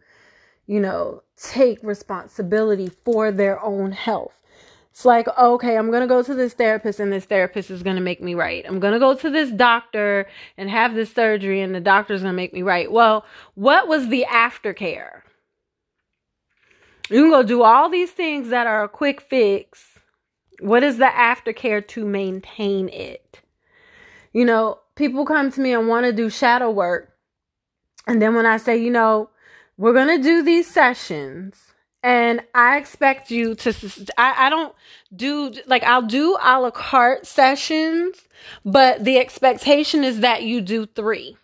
you 0.66 0.80
know 0.80 1.22
take 1.36 1.78
responsibility 1.82 2.88
for 3.04 3.32
their 3.32 3.62
own 3.62 3.92
health. 3.92 4.40
It's 4.90 5.04
like 5.04 5.26
okay 5.36 5.76
i'm 5.76 5.90
to 6.02 6.06
go 6.06 6.22
to 6.22 6.34
this 6.34 6.54
therapist 6.54 7.00
and 7.00 7.12
this 7.12 7.26
therapist 7.26 7.70
is 7.70 7.82
to 7.96 8.02
make 8.02 8.22
me 8.22 8.34
right. 8.34 8.64
I'm 8.66 8.80
to 8.94 8.98
go 8.98 9.14
to 9.14 9.28
this 9.28 9.50
doctor 9.50 10.26
and 10.56 10.70
have 10.70 10.94
this 10.94 11.12
surgery 11.12 11.60
and 11.60 11.74
the 11.74 11.80
doctor's 11.80 12.22
to 12.32 12.36
make 12.36 12.54
me 12.54 12.62
right. 12.62 12.90
Well 12.90 13.26
what 13.54 13.88
was 13.88 14.08
the 14.08 14.24
aftercare 14.30 15.22
you 17.08 17.22
can 17.22 17.30
go 17.30 17.42
do 17.42 17.62
all 17.62 17.88
these 17.88 18.10
things 18.10 18.48
that 18.48 18.66
are 18.66 18.84
a 18.84 18.88
quick 18.88 19.20
fix. 19.20 19.84
What 20.60 20.82
is 20.82 20.96
the 20.98 21.06
aftercare 21.06 21.86
to 21.88 22.04
maintain 22.04 22.88
it? 22.88 23.40
You 24.32 24.44
know, 24.44 24.80
people 24.94 25.24
come 25.24 25.50
to 25.52 25.60
me 25.60 25.72
and 25.72 25.88
want 25.88 26.06
to 26.06 26.12
do 26.12 26.30
shadow 26.30 26.70
work. 26.70 27.12
And 28.06 28.20
then 28.20 28.34
when 28.34 28.46
I 28.46 28.56
say, 28.56 28.76
you 28.76 28.90
know, 28.90 29.30
we're 29.76 29.92
going 29.92 30.16
to 30.16 30.22
do 30.22 30.42
these 30.42 30.66
sessions 30.66 31.56
and 32.02 32.40
I 32.54 32.78
expect 32.78 33.30
you 33.30 33.54
to, 33.56 33.74
I, 34.16 34.46
I 34.46 34.50
don't 34.50 34.74
do, 35.14 35.52
like, 35.66 35.82
I'll 35.82 36.02
do 36.02 36.36
a 36.40 36.60
la 36.60 36.70
carte 36.70 37.26
sessions, 37.26 38.16
but 38.64 39.04
the 39.04 39.18
expectation 39.18 40.04
is 40.04 40.20
that 40.20 40.42
you 40.42 40.60
do 40.60 40.86
three. 40.86 41.36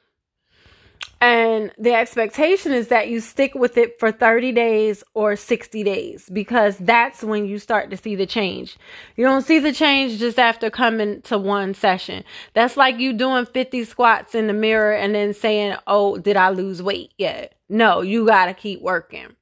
And 1.22 1.70
the 1.78 1.94
expectation 1.94 2.72
is 2.72 2.88
that 2.88 3.06
you 3.06 3.20
stick 3.20 3.54
with 3.54 3.78
it 3.78 4.00
for 4.00 4.10
30 4.10 4.50
days 4.50 5.04
or 5.14 5.36
60 5.36 5.84
days 5.84 6.28
because 6.28 6.76
that's 6.78 7.22
when 7.22 7.46
you 7.46 7.60
start 7.60 7.90
to 7.90 7.96
see 7.96 8.16
the 8.16 8.26
change. 8.26 8.76
You 9.14 9.24
don't 9.24 9.46
see 9.46 9.60
the 9.60 9.72
change 9.72 10.18
just 10.18 10.40
after 10.40 10.68
coming 10.68 11.22
to 11.22 11.38
one 11.38 11.74
session. 11.74 12.24
That's 12.54 12.76
like 12.76 12.98
you 12.98 13.12
doing 13.12 13.46
50 13.46 13.84
squats 13.84 14.34
in 14.34 14.48
the 14.48 14.52
mirror 14.52 14.94
and 14.94 15.14
then 15.14 15.32
saying, 15.32 15.76
Oh, 15.86 16.18
did 16.18 16.36
I 16.36 16.50
lose 16.50 16.82
weight 16.82 17.12
yet? 17.16 17.54
No, 17.68 18.00
you 18.00 18.26
got 18.26 18.46
to 18.46 18.54
keep 18.54 18.82
working. 18.82 19.36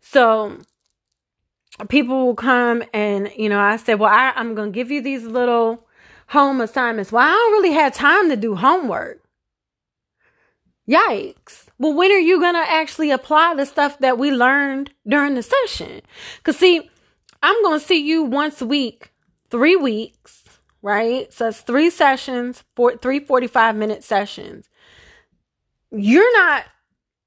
So 0.00 0.60
people 1.90 2.24
will 2.24 2.34
come 2.34 2.84
and, 2.94 3.30
you 3.36 3.50
know, 3.50 3.60
I 3.60 3.76
said, 3.76 3.98
Well, 4.00 4.10
I, 4.10 4.32
I'm 4.34 4.54
going 4.54 4.72
to 4.72 4.74
give 4.74 4.90
you 4.90 5.02
these 5.02 5.24
little 5.24 5.86
home 6.28 6.62
assignments. 6.62 7.12
Well, 7.12 7.22
I 7.22 7.32
don't 7.32 7.52
really 7.52 7.74
have 7.74 7.92
time 7.92 8.30
to 8.30 8.36
do 8.36 8.54
homework. 8.54 9.21
Yikes. 10.88 11.66
Well, 11.78 11.94
when 11.94 12.10
are 12.10 12.18
you 12.18 12.40
going 12.40 12.54
to 12.54 12.70
actually 12.70 13.10
apply 13.10 13.54
the 13.54 13.66
stuff 13.66 13.98
that 14.00 14.18
we 14.18 14.30
learned 14.30 14.92
during 15.06 15.34
the 15.34 15.42
session? 15.42 16.02
Because, 16.38 16.56
see, 16.56 16.90
I'm 17.42 17.62
going 17.62 17.78
to 17.78 17.86
see 17.86 18.04
you 18.04 18.24
once 18.24 18.60
a 18.60 18.66
week, 18.66 19.12
three 19.50 19.76
weeks, 19.76 20.44
right? 20.82 21.32
So 21.32 21.48
it's 21.48 21.60
three 21.60 21.90
sessions, 21.90 22.64
four, 22.74 22.96
three 22.96 23.20
45 23.20 23.76
minute 23.76 24.02
sessions. 24.02 24.68
You're 25.92 26.32
not 26.38 26.64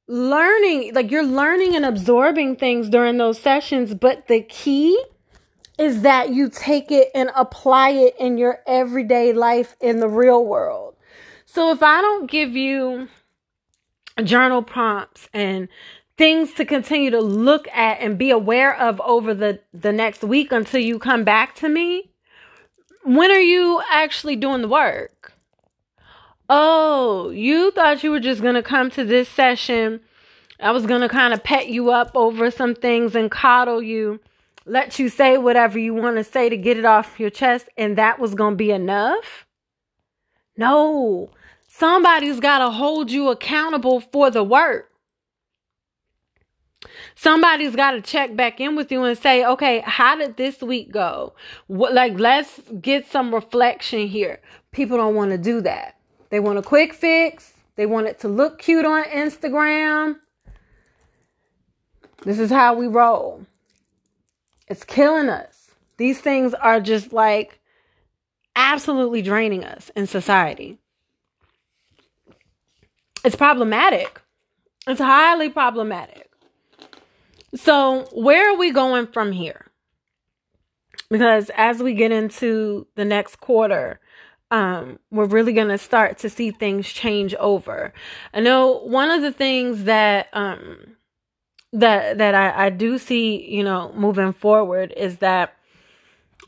learning, 0.08 0.94
like, 0.94 1.10
you're 1.10 1.26
learning 1.26 1.76
and 1.76 1.86
absorbing 1.86 2.58
things 2.58 2.90
during 2.90 3.18
those 3.18 3.40
sessions, 3.40 3.94
but 3.94 4.28
the 4.28 4.42
key 4.42 5.02
is 5.78 6.02
that 6.02 6.30
you 6.30 6.50
take 6.50 6.92
it 6.92 7.10
and 7.16 7.32
apply 7.36 7.90
it 7.90 8.16
in 8.20 8.38
your 8.38 8.60
everyday 8.68 9.34
life 9.34 9.76
in 9.82 10.00
the 10.00 10.08
real 10.08 10.46
world. 10.46 10.96
So 11.46 11.72
if 11.72 11.84
I 11.84 12.02
don't 12.02 12.30
give 12.30 12.56
you 12.56 13.08
journal 14.24 14.64
prompts 14.64 15.30
and 15.34 15.68
things 16.18 16.54
to 16.54 16.66
continue 16.66 17.12
to 17.12 17.20
look 17.20 17.68
at 17.70 18.00
and 18.00 18.18
be 18.18 18.30
aware 18.30 18.76
of 18.76 19.02
over 19.02 19.34
the 19.34 19.60
the 19.74 19.92
next 19.92 20.24
week 20.24 20.52
until 20.52 20.80
you 20.80 20.98
come 21.00 21.24
back 21.24 21.56
to 21.56 21.68
me. 21.68 22.10
When 23.04 23.30
are 23.32 23.42
you 23.42 23.82
actually 23.92 24.36
doing 24.36 24.62
the 24.62 24.68
work? 24.68 25.34
Oh 26.50 27.30
you 27.30 27.72
thought 27.72 28.04
you 28.04 28.12
were 28.12 28.20
just 28.20 28.42
going 28.42 28.56
to 28.56 28.64
come 28.64 28.90
to 28.92 29.04
this 29.04 29.28
session. 29.28 30.00
I 30.60 30.72
was 30.72 30.86
going 30.86 31.02
to 31.02 31.10
kind 31.10 31.34
of 31.34 31.44
pet 31.44 31.68
you 31.68 31.92
up 31.92 32.12
over 32.16 32.50
some 32.50 32.76
things 32.76 33.14
and 33.16 33.30
coddle 33.30 33.82
you 33.82 34.22
let 34.66 34.98
you 34.98 35.10
say 35.10 35.38
whatever 35.38 35.78
you 35.78 35.94
want 35.94 36.16
to 36.18 36.24
say 36.24 36.50
to 36.50 36.58
get 36.58 36.78
it 36.78 36.86
off 36.86 37.20
your 37.20 37.30
chest 37.30 37.68
and 37.78 37.98
that 37.98 38.20
was 38.20 38.34
going 38.34 38.54
to 38.54 38.58
be 38.58 38.72
enough? 38.72 39.46
No 40.58 41.30
Somebody's 41.78 42.40
got 42.40 42.60
to 42.60 42.70
hold 42.70 43.12
you 43.12 43.28
accountable 43.28 44.00
for 44.00 44.32
the 44.32 44.46
work. 44.46 44.90
Somebody's 47.16 47.76
got 47.76 47.92
to 47.92 48.02
check 48.02 48.34
back 48.34 48.62
in 48.62 48.78
with 48.78 48.94
you 48.94 49.04
and 49.04 49.18
say, 49.18 49.46
okay, 49.46 49.82
how 49.86 50.16
did 50.16 50.38
this 50.38 50.62
week 50.62 50.94
go? 50.94 51.34
What, 51.68 51.94
like, 51.94 52.18
let's 52.18 52.62
get 52.80 53.12
some 53.12 53.36
reflection 53.36 54.08
here. 54.08 54.40
People 54.72 54.96
don't 54.96 55.16
want 55.16 55.32
to 55.32 55.38
do 55.38 55.60
that. 55.62 56.00
They 56.30 56.40
want 56.40 56.60
a 56.60 56.62
quick 56.62 56.94
fix. 56.94 57.52
They 57.76 57.86
want 57.86 58.08
it 58.08 58.22
to 58.22 58.30
look 58.30 58.60
cute 58.60 58.86
on 58.86 59.04
Instagram. 59.04 60.16
This 62.24 62.40
is 62.40 62.52
how 62.52 62.76
we 62.76 62.88
roll. 62.88 63.46
It's 64.70 64.86
killing 64.86 65.28
us. 65.28 65.72
These 65.98 66.22
things 66.22 66.54
are 66.54 66.80
just 66.80 67.12
like 67.12 67.60
absolutely 68.56 69.22
draining 69.22 69.66
us 69.66 69.92
in 69.94 70.08
society. 70.08 70.80
It's 73.26 73.36
problematic. 73.36 74.22
It's 74.88 75.02
highly 75.02 75.50
problematic. 75.50 76.30
So, 77.56 78.08
where 78.14 78.54
are 78.54 78.58
we 78.58 78.72
going 78.72 79.08
from 79.08 79.32
here? 79.32 79.66
Because 81.10 81.50
as 81.56 81.82
we 81.82 81.96
get 81.96 82.12
into 82.12 82.86
the 82.94 83.04
next 83.04 83.38
quarter, 83.38 84.00
um, 84.52 85.00
we're 85.10 85.26
really 85.26 85.54
going 85.54 85.70
to 85.70 85.80
start 85.80 86.20
to 86.20 86.30
see 86.30 86.52
things 86.52 86.88
change 86.88 87.34
over. 87.36 87.94
I 88.32 88.42
know 88.42 88.80
one 88.84 89.10
of 89.10 89.24
the 89.24 89.32
things 89.32 89.86
that 89.86 90.28
um, 90.34 90.96
that 91.74 92.20
that 92.20 92.36
I, 92.36 92.68
I 92.68 92.70
do 92.70 93.00
see, 93.00 93.50
you 93.50 93.64
know, 93.64 93.92
moving 93.96 94.34
forward 94.34 94.94
is 94.96 95.18
that 95.18 95.56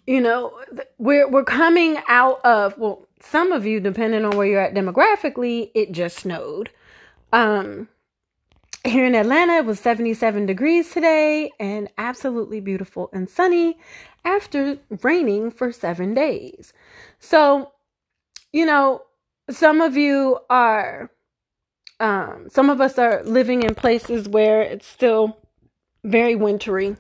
you 0.06 0.22
know 0.22 0.54
we're 1.00 1.28
we're 1.28 1.44
coming 1.44 1.98
out 2.08 2.40
of 2.46 2.78
well 2.78 3.07
some 3.20 3.52
of 3.52 3.66
you, 3.66 3.80
depending 3.80 4.26
on 4.26 4.38
where 4.38 4.48
you're 4.48 4.62
at 4.62 4.74
demographically, 4.74 5.72
it 5.74 5.92
just 5.92 6.18
snowed. 6.18 6.70
Um, 7.34 7.90
here 8.86 9.06
in 9.06 9.16
Atlanta, 9.16 9.58
it 9.58 9.66
was 9.66 9.80
77 9.80 10.46
degrees 10.46 10.92
today 10.92 11.52
and 11.60 11.90
absolutely 11.98 12.60
beautiful 12.60 13.10
and 13.12 13.30
sunny 13.30 13.78
after 14.24 14.78
raining 15.04 15.52
for 15.52 15.72
seven 15.72 16.14
days. 16.14 16.74
So, 17.20 17.72
you 18.54 18.66
know, 18.66 19.04
some 19.50 19.82
of 19.82 19.98
you 19.98 20.40
are, 20.50 21.12
um, 22.00 22.48
some 22.50 22.70
of 22.70 22.80
us 22.82 22.98
are 22.98 23.24
living 23.24 23.64
in 23.64 23.76
places 23.76 24.28
where 24.28 24.62
it's 24.62 24.88
still 24.88 25.38
very 26.04 26.36
wintry, 26.36 26.96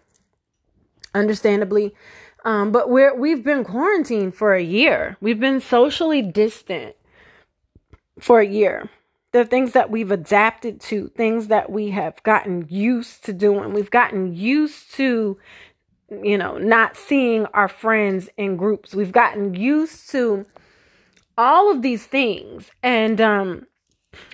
understandably. 1.13 1.93
Um, 2.45 2.71
but 2.71 2.89
we're 2.89 3.15
we've 3.15 3.43
been 3.43 3.63
quarantined 3.63 4.35
for 4.35 4.53
a 4.53 4.61
year. 4.61 5.17
We've 5.19 5.39
been 5.39 5.59
socially 5.59 6.21
distant 6.21 6.95
for 8.19 8.39
a 8.39 8.47
year. 8.47 8.89
The 9.33 9.45
things 9.45 9.73
that 9.73 9.89
we've 9.89 10.11
adapted 10.11 10.79
to, 10.81 11.09
things 11.09 11.47
that 11.47 11.69
we 11.69 11.89
have 11.89 12.21
gotten 12.23 12.65
used 12.69 13.25
to 13.25 13.33
doing. 13.33 13.73
We've 13.73 13.91
gotten 13.91 14.33
used 14.35 14.93
to, 14.95 15.37
you 16.09 16.37
know, 16.37 16.57
not 16.57 16.95
seeing 16.95 17.45
our 17.47 17.67
friends 17.67 18.29
in 18.37 18.55
groups. 18.55 18.95
We've 18.95 19.11
gotten 19.11 19.53
used 19.53 20.09
to 20.11 20.45
all 21.37 21.71
of 21.71 21.81
these 21.81 22.05
things. 22.05 22.71
And 22.81 23.21
um, 23.21 23.67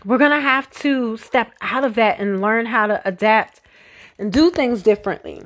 we're 0.06 0.18
going 0.18 0.32
to 0.32 0.39
have 0.39 0.70
to 0.82 1.18
step 1.18 1.54
out 1.62 1.84
of 1.84 1.96
that 1.96 2.20
and 2.20 2.42
learn 2.42 2.66
how 2.66 2.88
to 2.88 3.02
adapt 3.06 3.62
and 4.18 4.32
do 4.32 4.50
things 4.50 4.84
differently 4.84 5.42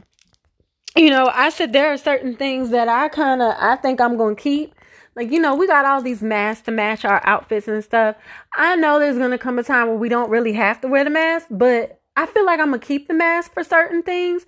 you 0.97 1.09
know, 1.09 1.31
I 1.33 1.49
said 1.49 1.73
there 1.73 1.91
are 1.91 1.97
certain 1.97 2.35
things 2.35 2.69
that 2.71 2.87
I 2.87 3.07
kind 3.09 3.41
of 3.41 3.55
I 3.57 3.75
think 3.75 4.01
I'm 4.01 4.17
going 4.17 4.35
to 4.35 4.41
keep. 4.41 4.73
Like, 5.15 5.31
you 5.31 5.39
know, 5.39 5.55
we 5.55 5.65
got 5.65 5.85
all 5.85 6.01
these 6.01 6.21
masks 6.21 6.65
to 6.65 6.71
match 6.71 7.03
our 7.03 7.21
outfits 7.25 7.67
and 7.67 7.83
stuff. 7.83 8.15
I 8.55 8.75
know 8.75 8.99
there's 8.99 9.17
going 9.17 9.31
to 9.31 9.39
come 9.39 9.57
a 9.57 9.63
time 9.63 9.87
where 9.87 9.97
we 9.97 10.09
don't 10.09 10.29
really 10.29 10.53
have 10.53 10.79
to 10.81 10.87
wear 10.87 11.03
the 11.03 11.09
mask, 11.09 11.47
but 11.49 12.01
I 12.15 12.27
feel 12.27 12.45
like 12.45 12.59
I'm 12.59 12.69
going 12.69 12.79
to 12.79 12.85
keep 12.85 13.07
the 13.07 13.15
mask 13.15 13.53
for 13.53 13.63
certain 13.63 14.03
things 14.03 14.45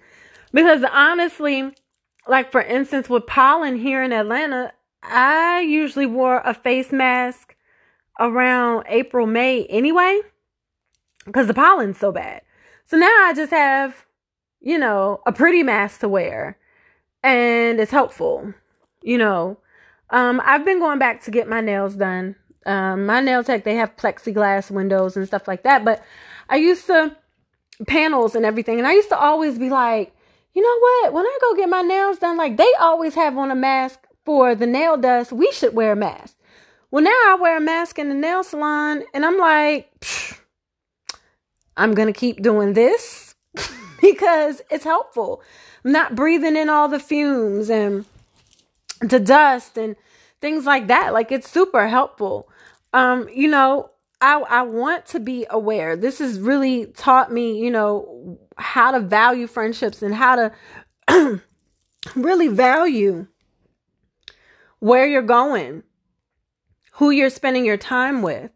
because 0.53 0.83
honestly, 0.91 1.73
like 2.27 2.51
for 2.51 2.61
instance 2.61 3.09
with 3.09 3.25
pollen 3.25 3.77
here 3.77 4.03
in 4.03 4.13
Atlanta, 4.13 4.73
I 5.01 5.61
usually 5.61 6.05
wore 6.05 6.41
a 6.45 6.53
face 6.53 6.91
mask 6.91 7.55
around 8.19 8.85
April, 8.87 9.25
May 9.25 9.65
anyway 9.65 10.21
because 11.25 11.47
the 11.47 11.53
pollen's 11.53 11.97
so 11.97 12.11
bad. 12.11 12.41
So 12.85 12.97
now 12.97 13.05
I 13.07 13.33
just 13.35 13.51
have 13.51 14.05
you 14.61 14.77
know, 14.77 15.21
a 15.25 15.31
pretty 15.31 15.63
mask 15.63 16.01
to 16.01 16.09
wear 16.09 16.57
and 17.23 17.79
it's 17.79 17.91
helpful, 17.91 18.53
you 19.01 19.17
know. 19.17 19.57
Um, 20.09 20.41
I've 20.43 20.65
been 20.65 20.79
going 20.79 20.99
back 20.99 21.23
to 21.23 21.31
get 21.31 21.47
my 21.47 21.61
nails 21.61 21.95
done. 21.95 22.35
Um, 22.65 23.05
my 23.05 23.21
nail 23.21 23.43
tech, 23.43 23.63
they 23.63 23.75
have 23.75 23.95
plexiglass 23.95 24.71
windows 24.71 25.15
and 25.15 25.27
stuff 25.27 25.47
like 25.47 25.63
that, 25.63 25.85
but 25.85 26.03
I 26.49 26.57
used 26.57 26.87
to 26.87 27.15
panels 27.87 28.35
and 28.35 28.45
everything, 28.45 28.77
and 28.77 28.87
I 28.87 28.93
used 28.93 29.09
to 29.09 29.17
always 29.17 29.57
be 29.57 29.69
like, 29.69 30.13
you 30.53 30.61
know 30.61 30.79
what? 30.79 31.13
When 31.13 31.25
I 31.25 31.37
go 31.41 31.55
get 31.55 31.69
my 31.69 31.81
nails 31.81 32.17
done, 32.17 32.37
like 32.37 32.57
they 32.57 32.71
always 32.79 33.15
have 33.15 33.37
on 33.37 33.51
a 33.51 33.55
mask 33.55 33.99
for 34.25 34.55
the 34.55 34.67
nail 34.67 34.97
dust. 34.97 35.31
We 35.31 35.51
should 35.51 35.75
wear 35.75 35.93
a 35.93 35.95
mask. 35.95 36.35
Well, 36.91 37.03
now 37.03 37.11
I 37.11 37.37
wear 37.39 37.57
a 37.57 37.61
mask 37.61 37.99
in 37.99 38.09
the 38.09 38.15
nail 38.15 38.43
salon, 38.43 39.03
and 39.13 39.25
I'm 39.25 39.37
like, 39.37 39.91
I'm 41.77 41.93
gonna 41.93 42.13
keep 42.13 42.41
doing 42.41 42.73
this 42.73 43.28
because 44.01 44.61
it's 44.69 44.83
helpful. 44.83 45.41
I'm 45.83 45.91
not 45.91 46.15
breathing 46.15 46.55
in 46.55 46.69
all 46.69 46.87
the 46.87 46.99
fumes 46.99 47.69
and 47.69 48.05
the 49.01 49.19
dust 49.19 49.77
and 49.77 49.95
things 50.41 50.65
like 50.65 50.87
that. 50.87 51.13
Like 51.13 51.31
it's 51.31 51.49
super 51.49 51.87
helpful. 51.87 52.49
Um, 52.93 53.29
you 53.33 53.47
know, 53.47 53.91
I 54.21 54.39
I 54.39 54.61
want 54.63 55.05
to 55.07 55.19
be 55.19 55.45
aware. 55.49 55.95
This 55.95 56.19
has 56.19 56.39
really 56.39 56.87
taught 56.87 57.31
me, 57.31 57.57
you 57.59 57.71
know, 57.71 58.39
how 58.57 58.91
to 58.91 58.99
value 58.99 59.47
friendships 59.47 60.01
and 60.01 60.13
how 60.13 60.51
to 61.07 61.41
really 62.15 62.47
value 62.47 63.27
where 64.79 65.07
you're 65.07 65.21
going, 65.21 65.83
who 66.93 67.09
you're 67.09 67.29
spending 67.29 67.65
your 67.65 67.77
time 67.77 68.21
with. 68.21 68.51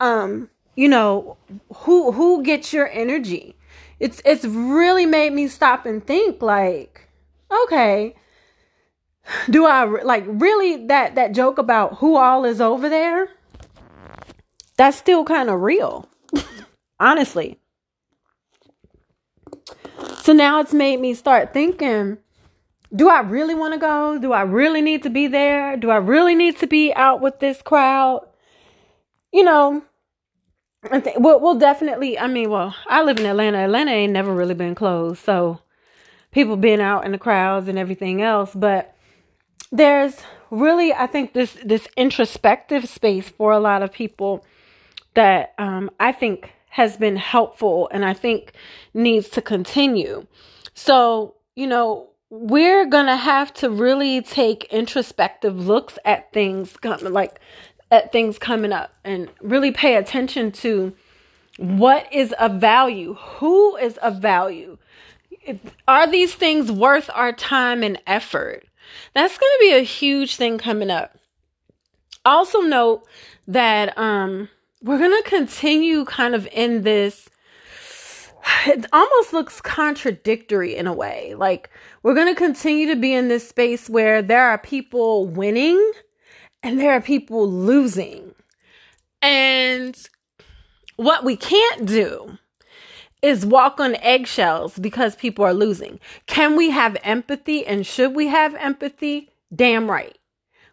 Um, 0.00 0.50
you 0.76 0.88
know, 0.88 1.36
who 1.74 2.12
who 2.12 2.42
gets 2.42 2.72
your 2.72 2.88
energy 2.88 3.57
it's 4.00 4.22
it's 4.24 4.44
really 4.44 5.06
made 5.06 5.32
me 5.32 5.48
stop 5.48 5.86
and 5.86 6.06
think 6.06 6.40
like 6.40 7.08
okay 7.64 8.14
do 9.50 9.66
i 9.66 9.84
like 9.84 10.24
really 10.26 10.86
that 10.86 11.14
that 11.16 11.32
joke 11.32 11.58
about 11.58 11.98
who 11.98 12.16
all 12.16 12.44
is 12.44 12.60
over 12.60 12.88
there? 12.88 13.28
That's 14.76 14.96
still 14.96 15.24
kind 15.24 15.50
of 15.50 15.60
real 15.60 16.08
honestly. 17.00 17.58
So 20.22 20.32
now 20.32 20.60
it's 20.60 20.72
made 20.72 21.00
me 21.00 21.14
start 21.14 21.52
thinking 21.52 22.18
do 22.94 23.10
i 23.10 23.20
really 23.20 23.54
want 23.54 23.74
to 23.74 23.80
go? 23.80 24.18
Do 24.18 24.32
i 24.32 24.42
really 24.42 24.80
need 24.80 25.02
to 25.02 25.10
be 25.10 25.26
there? 25.26 25.76
Do 25.76 25.90
i 25.90 25.96
really 25.96 26.34
need 26.34 26.58
to 26.58 26.66
be 26.66 26.92
out 26.94 27.20
with 27.20 27.40
this 27.40 27.60
crowd? 27.60 28.26
You 29.32 29.44
know 29.44 29.82
I 30.90 31.00
think 31.00 31.18
we'll, 31.18 31.40
we'll 31.40 31.58
definitely. 31.58 32.18
I 32.18 32.28
mean, 32.28 32.50
well, 32.50 32.74
I 32.86 33.02
live 33.02 33.18
in 33.18 33.26
Atlanta. 33.26 33.58
Atlanta 33.58 33.90
ain't 33.90 34.12
never 34.12 34.32
really 34.32 34.54
been 34.54 34.74
closed, 34.74 35.24
so 35.24 35.60
people 36.30 36.56
being 36.56 36.80
out 36.80 37.04
in 37.04 37.12
the 37.12 37.18
crowds 37.18 37.68
and 37.68 37.78
everything 37.78 38.22
else. 38.22 38.52
But 38.54 38.94
there's 39.72 40.16
really, 40.50 40.92
I 40.92 41.06
think 41.06 41.32
this 41.32 41.56
this 41.64 41.88
introspective 41.96 42.88
space 42.88 43.28
for 43.28 43.52
a 43.52 43.58
lot 43.58 43.82
of 43.82 43.92
people 43.92 44.44
that 45.14 45.54
um, 45.58 45.90
I 45.98 46.12
think 46.12 46.52
has 46.70 46.96
been 46.96 47.16
helpful 47.16 47.88
and 47.92 48.04
I 48.04 48.14
think 48.14 48.52
needs 48.94 49.28
to 49.30 49.42
continue. 49.42 50.26
So, 50.74 51.34
you 51.56 51.66
know, 51.66 52.10
we're 52.30 52.86
to 53.06 53.16
have 53.16 53.52
to 53.54 53.70
really 53.70 54.20
take 54.20 54.64
introspective 54.64 55.66
looks 55.66 55.98
at 56.04 56.32
things 56.32 56.76
like 56.84 57.40
at 57.90 58.12
things 58.12 58.38
coming 58.38 58.72
up 58.72 58.92
and 59.04 59.28
really 59.40 59.70
pay 59.70 59.96
attention 59.96 60.52
to 60.52 60.94
what 61.56 62.12
is 62.12 62.32
of 62.34 62.60
value, 62.60 63.14
who 63.14 63.76
is 63.76 63.96
of 63.98 64.18
value. 64.18 64.78
Are 65.86 66.10
these 66.10 66.34
things 66.34 66.70
worth 66.70 67.10
our 67.14 67.32
time 67.32 67.82
and 67.82 68.00
effort? 68.06 68.64
That's 69.14 69.36
going 69.38 69.52
to 69.58 69.60
be 69.60 69.74
a 69.74 69.82
huge 69.82 70.36
thing 70.36 70.58
coming 70.58 70.90
up. 70.90 71.16
Also 72.24 72.60
note 72.60 73.06
that 73.46 73.96
um 73.96 74.48
we're 74.82 74.98
going 74.98 75.22
to 75.22 75.28
continue 75.28 76.04
kind 76.04 76.34
of 76.34 76.46
in 76.52 76.82
this 76.82 77.28
it 78.66 78.86
almost 78.92 79.32
looks 79.32 79.60
contradictory 79.60 80.74
in 80.74 80.86
a 80.86 80.92
way. 80.92 81.34
Like 81.34 81.70
we're 82.02 82.14
going 82.14 82.32
to 82.32 82.38
continue 82.38 82.86
to 82.88 82.96
be 82.96 83.12
in 83.12 83.28
this 83.28 83.48
space 83.48 83.88
where 83.88 84.22
there 84.22 84.44
are 84.44 84.58
people 84.58 85.26
winning 85.26 85.92
and 86.62 86.80
there 86.80 86.92
are 86.92 87.00
people 87.00 87.50
losing. 87.50 88.34
And 89.22 89.96
what 90.96 91.24
we 91.24 91.36
can't 91.36 91.86
do 91.86 92.38
is 93.22 93.44
walk 93.44 93.80
on 93.80 93.96
eggshells 93.96 94.78
because 94.78 95.16
people 95.16 95.44
are 95.44 95.54
losing. 95.54 95.98
Can 96.26 96.56
we 96.56 96.70
have 96.70 96.96
empathy 97.02 97.66
and 97.66 97.86
should 97.86 98.14
we 98.14 98.28
have 98.28 98.54
empathy? 98.54 99.28
Damn 99.54 99.90
right. 99.90 100.16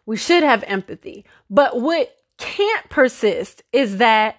We 0.04 0.16
should 0.16 0.44
have 0.44 0.62
empathy. 0.66 1.24
But 1.50 1.80
what 1.80 2.14
can't 2.38 2.88
persist 2.88 3.62
is 3.72 3.96
that 3.98 4.36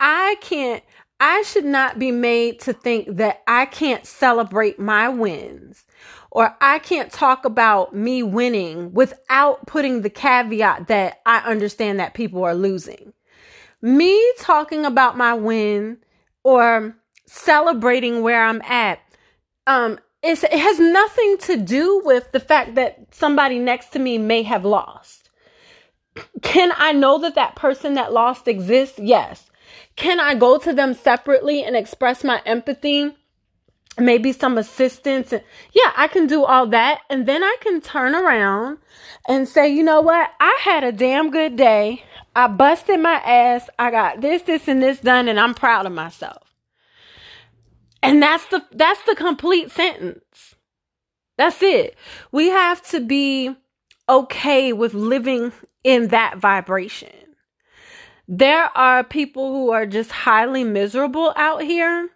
I 0.00 0.36
can't, 0.40 0.82
I 1.20 1.42
should 1.42 1.64
not 1.64 1.98
be 1.98 2.10
made 2.10 2.60
to 2.60 2.72
think 2.72 3.16
that 3.16 3.42
I 3.46 3.66
can't 3.66 4.04
celebrate 4.04 4.78
my 4.78 5.08
wins 5.08 5.85
or 6.36 6.54
I 6.60 6.80
can't 6.80 7.10
talk 7.10 7.46
about 7.46 7.94
me 7.94 8.22
winning 8.22 8.92
without 8.92 9.66
putting 9.66 10.02
the 10.02 10.10
caveat 10.10 10.88
that 10.88 11.22
I 11.24 11.38
understand 11.38 11.98
that 11.98 12.12
people 12.12 12.44
are 12.44 12.54
losing. 12.54 13.14
Me 13.80 14.34
talking 14.38 14.84
about 14.84 15.16
my 15.16 15.32
win 15.32 15.96
or 16.44 16.94
celebrating 17.24 18.20
where 18.20 18.44
I'm 18.44 18.60
at, 18.60 18.98
um, 19.66 19.98
it 20.22 20.38
has 20.52 20.78
nothing 20.78 21.38
to 21.38 21.56
do 21.56 22.02
with 22.04 22.30
the 22.32 22.40
fact 22.40 22.74
that 22.74 22.98
somebody 23.12 23.58
next 23.58 23.92
to 23.92 23.98
me 23.98 24.18
may 24.18 24.42
have 24.42 24.66
lost. 24.66 25.30
Can 26.42 26.70
I 26.76 26.92
know 26.92 27.16
that 27.16 27.36
that 27.36 27.56
person 27.56 27.94
that 27.94 28.12
lost 28.12 28.46
exists? 28.46 28.98
Yes. 28.98 29.50
Can 29.96 30.20
I 30.20 30.34
go 30.34 30.58
to 30.58 30.74
them 30.74 30.92
separately 30.92 31.64
and 31.64 31.74
express 31.74 32.22
my 32.22 32.42
empathy? 32.44 33.16
Maybe 33.98 34.32
some 34.32 34.58
assistance. 34.58 35.32
Yeah, 35.32 35.92
I 35.96 36.08
can 36.08 36.26
do 36.26 36.44
all 36.44 36.66
that. 36.68 37.00
And 37.08 37.26
then 37.26 37.42
I 37.42 37.56
can 37.60 37.80
turn 37.80 38.14
around 38.14 38.78
and 39.26 39.48
say, 39.48 39.68
you 39.72 39.82
know 39.82 40.02
what? 40.02 40.30
I 40.38 40.58
had 40.60 40.84
a 40.84 40.92
damn 40.92 41.30
good 41.30 41.56
day. 41.56 42.02
I 42.34 42.48
busted 42.48 43.00
my 43.00 43.14
ass. 43.14 43.70
I 43.78 43.90
got 43.90 44.20
this, 44.20 44.42
this, 44.42 44.68
and 44.68 44.82
this 44.82 45.00
done, 45.00 45.28
and 45.28 45.40
I'm 45.40 45.54
proud 45.54 45.86
of 45.86 45.92
myself. 45.92 46.42
And 48.02 48.22
that's 48.22 48.44
the 48.46 48.62
that's 48.72 49.02
the 49.04 49.16
complete 49.16 49.70
sentence. 49.70 50.54
That's 51.38 51.62
it. 51.62 51.96
We 52.32 52.48
have 52.48 52.82
to 52.90 53.00
be 53.00 53.56
okay 54.08 54.72
with 54.72 54.94
living 54.94 55.52
in 55.82 56.08
that 56.08 56.38
vibration. 56.38 57.10
There 58.28 58.64
are 58.76 59.02
people 59.04 59.52
who 59.52 59.70
are 59.70 59.86
just 59.86 60.10
highly 60.10 60.64
miserable 60.64 61.32
out 61.36 61.62
here 61.62 62.10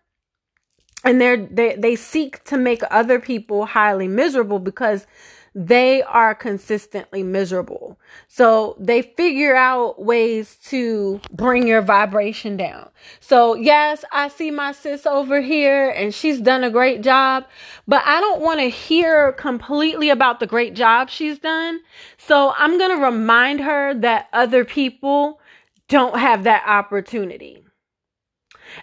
and 1.05 1.21
they're 1.21 1.37
they, 1.37 1.77
they 1.77 1.97
seek 1.97 2.45
to 2.45 2.57
make 2.57 2.83
other 2.91 3.19
people 3.19 3.67
highly 3.67 4.09
miserable 4.09 4.59
because 4.59 5.07
they 5.55 6.01
are 6.03 6.35
consistently 6.35 7.23
miserable. 7.25 7.99
So 8.29 8.77
they 8.79 9.03
figure 9.03 9.57
out 9.57 10.01
ways 10.01 10.57
to 10.67 11.21
bring 11.33 11.67
your 11.67 11.83
vibration 11.83 12.57
down. 12.57 12.89
So 13.19 13.55
yes, 13.55 14.05
I 14.13 14.29
see 14.29 14.53
my 14.53 14.73
sis 14.73 15.07
over 15.07 15.41
here 15.41 15.91
and 15.91 16.15
she's 16.15 16.41
done 16.41 16.63
a 16.63 16.71
great 16.71 17.01
job, 17.01 17.47
but 17.89 18.03
I 18.07 18.21
don't 18.21 18.41
want 18.41 18.61
to 18.61 18.71
hear 18.71 19.33
completely 19.33 20.11
about 20.11 20.39
the 20.39 20.47
great 20.47 20.75
job 20.75 21.11
she's 21.11 21.39
done. 21.39 21.81
So 22.17 22.53
I'm 22.57 22.79
going 22.79 22.97
to 22.97 23.05
remind 23.05 23.61
her 23.61 23.95
that 23.95 24.29
other 24.33 24.65
people 24.65 25.41
don't 25.89 26.17
have 26.17 26.45
that 26.45 26.63
opportunity. 26.67 27.65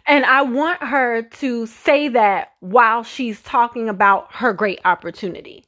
And 0.06 0.26
I 0.26 0.42
want 0.42 0.82
her 0.84 1.22
to 1.22 1.66
say 1.68 2.08
that 2.10 2.54
while 2.60 3.04
she's 3.04 3.42
talking 3.42 3.90
about 3.90 4.34
her 4.34 4.54
great 4.54 4.80
opportunity 4.86 5.66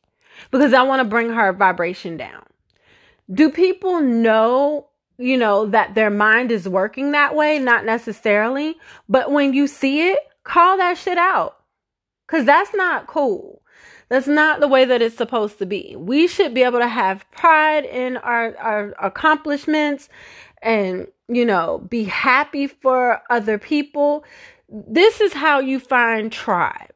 because 0.51 0.73
I 0.73 0.83
want 0.83 1.01
to 1.01 1.09
bring 1.09 1.29
her 1.29 1.53
vibration 1.53 2.17
down. 2.17 2.43
Do 3.31 3.51
people 3.51 4.01
know, 4.01 4.87
you 5.17 5.37
know, 5.37 5.67
that 5.67 5.95
their 5.95 6.09
mind 6.09 6.51
is 6.51 6.67
working 6.67 7.11
that 7.11 7.35
way? 7.35 7.59
Not 7.59 7.85
necessarily. 7.85 8.75
But 9.07 9.31
when 9.31 9.53
you 9.53 9.67
see 9.67 10.09
it, 10.09 10.19
call 10.43 10.77
that 10.77 10.97
shit 10.97 11.17
out. 11.17 11.57
Because 12.27 12.45
that's 12.45 12.73
not 12.73 13.07
cool. 13.07 13.61
That's 14.09 14.27
not 14.27 14.59
the 14.59 14.67
way 14.67 14.85
that 14.85 15.03
it's 15.03 15.15
supposed 15.15 15.59
to 15.59 15.67
be. 15.67 15.95
We 15.95 16.27
should 16.27 16.55
be 16.55 16.63
able 16.63 16.79
to 16.79 16.87
have 16.87 17.29
pride 17.31 17.85
in 17.85 18.17
our, 18.17 18.57
our 18.57 18.95
accomplishments 18.99 20.09
and, 20.61 21.07
you 21.27 21.45
know, 21.45 21.79
be 21.89 22.03
happy 22.03 22.67
for 22.67 23.21
other 23.29 23.57
people. 23.57 24.23
This 24.67 25.21
is 25.21 25.33
how 25.33 25.59
you 25.59 25.79
find 25.79 26.31
tribe 26.31 26.93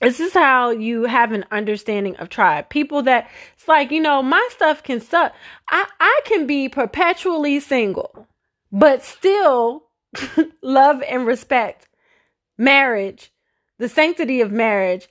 this 0.00 0.18
is 0.18 0.32
how 0.32 0.70
you 0.70 1.04
have 1.04 1.32
an 1.32 1.44
understanding 1.50 2.16
of 2.16 2.30
tribe. 2.30 2.70
People 2.70 3.02
that 3.02 3.28
it's 3.54 3.68
like, 3.68 3.90
you 3.90 4.00
know, 4.00 4.22
my 4.22 4.46
stuff 4.50 4.82
can 4.82 5.00
suck. 5.00 5.34
I, 5.68 5.86
I 6.00 6.20
can 6.24 6.46
be 6.46 6.68
perpetually 6.68 7.60
single, 7.60 8.26
but 8.72 9.02
still 9.02 9.84
love 10.62 11.02
and 11.02 11.26
respect 11.26 11.86
marriage, 12.56 13.32
the 13.78 13.88
sanctity 13.88 14.40
of 14.40 14.50
marriage, 14.50 15.08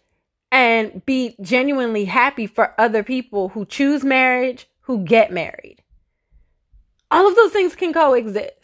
and 0.51 1.05
be 1.05 1.35
genuinely 1.41 2.05
happy 2.05 2.47
for 2.47 2.73
other 2.79 3.03
people 3.03 3.49
who 3.49 3.65
choose 3.65 4.03
marriage, 4.03 4.67
who 4.81 5.03
get 5.03 5.31
married. 5.31 5.83
All 7.11 7.27
of 7.27 7.35
those 7.35 7.51
things 7.51 7.75
can 7.75 7.93
coexist 7.93 8.59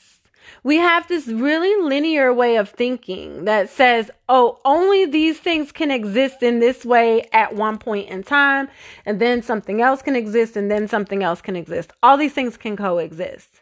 we 0.65 0.77
have 0.77 1.08
this 1.08 1.27
really 1.27 1.79
linear 1.88 2.34
way 2.34 2.55
of 2.55 2.69
thinking 2.69 3.45
that 3.45 3.69
says, 3.69 4.10
oh, 4.27 4.60
only 4.65 5.05
these 5.05 5.38
things 5.38 5.71
can 5.71 5.91
exist 5.91 6.41
in 6.41 6.60
this 6.60 6.84
way 6.84 7.29
at 7.31 7.53
one 7.53 7.77
point 7.77 8.10
in 8.10 8.23
time, 8.23 8.67
and 9.05 9.21
then 9.21 9.43
something 9.43 9.79
else 9.79 10.01
can 10.01 10.15
exist, 10.15 10.58
and 10.58 10.71
then 10.71 10.88
something 10.88 11.21
else 11.21 11.39
can 11.39 11.55
exist. 11.55 11.93
All 12.01 12.17
these 12.17 12.34
things 12.34 12.58
can 12.58 12.75
coexist. 12.75 13.62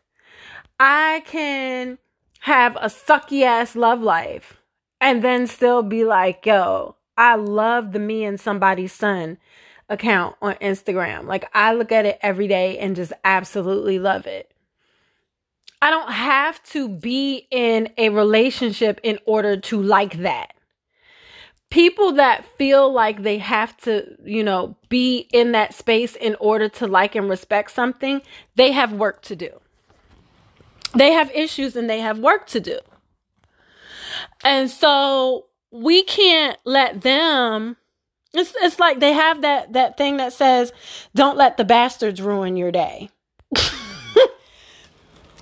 I 0.79 1.23
can 1.25 1.97
have 2.39 2.77
a 2.77 2.87
sucky 2.87 3.43
ass 3.43 3.75
love 3.75 4.01
life 4.01 4.61
and 5.01 5.21
then 5.21 5.45
still 5.45 5.83
be 5.83 6.05
like, 6.05 6.45
yo, 6.45 6.95
I 7.17 7.35
love 7.35 7.91
the 7.91 7.99
me 7.99 8.23
and 8.23 8.39
somebody's 8.39 8.93
son 8.93 9.39
account 9.89 10.37
on 10.41 10.55
Instagram. 10.55 11.25
Like 11.25 11.49
I 11.53 11.73
look 11.73 11.91
at 11.91 12.05
it 12.05 12.17
every 12.21 12.47
day 12.47 12.77
and 12.77 12.95
just 12.95 13.11
absolutely 13.25 13.99
love 13.99 14.25
it. 14.25 14.52
I 15.83 15.89
don't 15.89 16.13
have 16.13 16.63
to 16.67 16.87
be 16.87 17.45
in 17.51 17.89
a 17.97 18.07
relationship 18.07 19.01
in 19.03 19.19
order 19.25 19.57
to 19.57 19.81
like 19.81 20.19
that. 20.19 20.53
People 21.69 22.13
that 22.13 22.45
feel 22.57 22.89
like 22.89 23.21
they 23.21 23.37
have 23.39 23.75
to, 23.79 24.15
you 24.23 24.45
know, 24.45 24.77
be 24.87 25.27
in 25.33 25.51
that 25.51 25.73
space 25.73 26.15
in 26.15 26.37
order 26.39 26.69
to 26.69 26.87
like 26.87 27.15
and 27.15 27.29
respect 27.29 27.71
something, 27.71 28.21
they 28.55 28.71
have 28.71 28.93
work 28.93 29.23
to 29.23 29.35
do. 29.35 29.49
They 30.95 31.11
have 31.11 31.29
issues 31.31 31.75
and 31.75 31.89
they 31.89 31.99
have 31.99 32.17
work 32.17 32.47
to 32.47 32.61
do. 32.61 32.79
And 34.41 34.71
so 34.71 35.47
we 35.69 36.03
can't 36.03 36.57
let 36.63 37.01
them 37.01 37.75
it's 38.33 38.53
it's 38.61 38.79
like 38.79 39.01
they 39.01 39.11
have 39.11 39.41
that 39.41 39.73
that 39.73 39.97
thing 39.97 40.15
that 40.17 40.31
says 40.31 40.71
don't 41.13 41.35
let 41.35 41.57
the 41.57 41.65
bastards 41.65 42.21
ruin 42.21 42.55
your 42.55 42.71
day. 42.71 43.09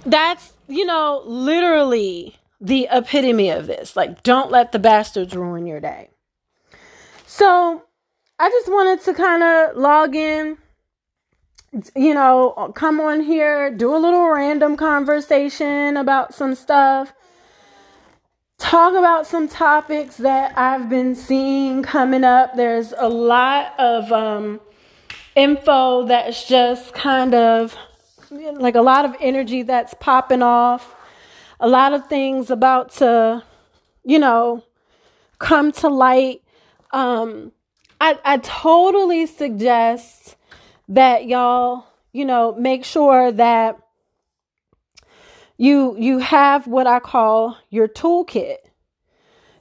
That's, 0.05 0.53
you 0.67 0.85
know, 0.85 1.23
literally 1.25 2.35
the 2.59 2.87
epitome 2.91 3.49
of 3.49 3.67
this. 3.67 3.95
Like, 3.95 4.23
don't 4.23 4.51
let 4.51 4.71
the 4.71 4.79
bastards 4.79 5.35
ruin 5.35 5.65
your 5.65 5.79
day. 5.79 6.09
So, 7.25 7.83
I 8.39 8.49
just 8.49 8.69
wanted 8.69 9.01
to 9.05 9.13
kind 9.13 9.43
of 9.43 9.77
log 9.77 10.15
in, 10.15 10.57
you 11.95 12.13
know, 12.13 12.73
come 12.75 12.99
on 12.99 13.21
here, 13.21 13.69
do 13.69 13.95
a 13.95 13.99
little 13.99 14.29
random 14.29 14.75
conversation 14.75 15.95
about 15.95 16.33
some 16.33 16.55
stuff, 16.55 17.13
talk 18.57 18.93
about 18.93 19.27
some 19.27 19.47
topics 19.47 20.17
that 20.17 20.57
I've 20.57 20.89
been 20.89 21.13
seeing 21.13 21.83
coming 21.83 22.23
up. 22.23 22.55
There's 22.55 22.93
a 22.97 23.07
lot 23.07 23.79
of 23.79 24.11
um, 24.11 24.59
info 25.35 26.05
that's 26.07 26.47
just 26.47 26.93
kind 26.93 27.35
of 27.35 27.77
like 28.31 28.75
a 28.75 28.81
lot 28.81 29.05
of 29.05 29.15
energy 29.19 29.63
that's 29.63 29.93
popping 29.95 30.41
off. 30.41 30.95
a 31.61 31.67
lot 31.67 31.93
of 31.93 32.07
things 32.07 32.49
about 32.49 32.91
to, 32.91 33.43
you 34.03 34.17
know, 34.19 34.63
come 35.39 35.71
to 35.71 35.87
light. 35.87 36.41
Um, 36.91 37.51
I, 38.01 38.17
I 38.25 38.37
totally 38.37 39.27
suggest 39.27 40.35
that 40.89 41.27
y'all, 41.27 41.85
you 42.11 42.25
know, 42.25 42.53
make 42.57 42.83
sure 42.83 43.31
that 43.31 43.77
you 45.57 45.95
you 45.99 46.17
have 46.17 46.65
what 46.65 46.87
I 46.87 46.99
call 46.99 47.57
your 47.69 47.87
toolkit. 47.87 48.57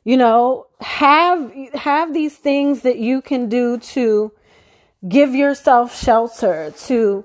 You 0.02 0.16
know, 0.16 0.66
have 0.80 1.52
have 1.74 2.14
these 2.14 2.34
things 2.36 2.80
that 2.80 2.98
you 2.98 3.20
can 3.20 3.50
do 3.50 3.76
to 3.78 4.32
give 5.06 5.34
yourself 5.34 5.94
shelter, 5.94 6.72
to 6.86 7.24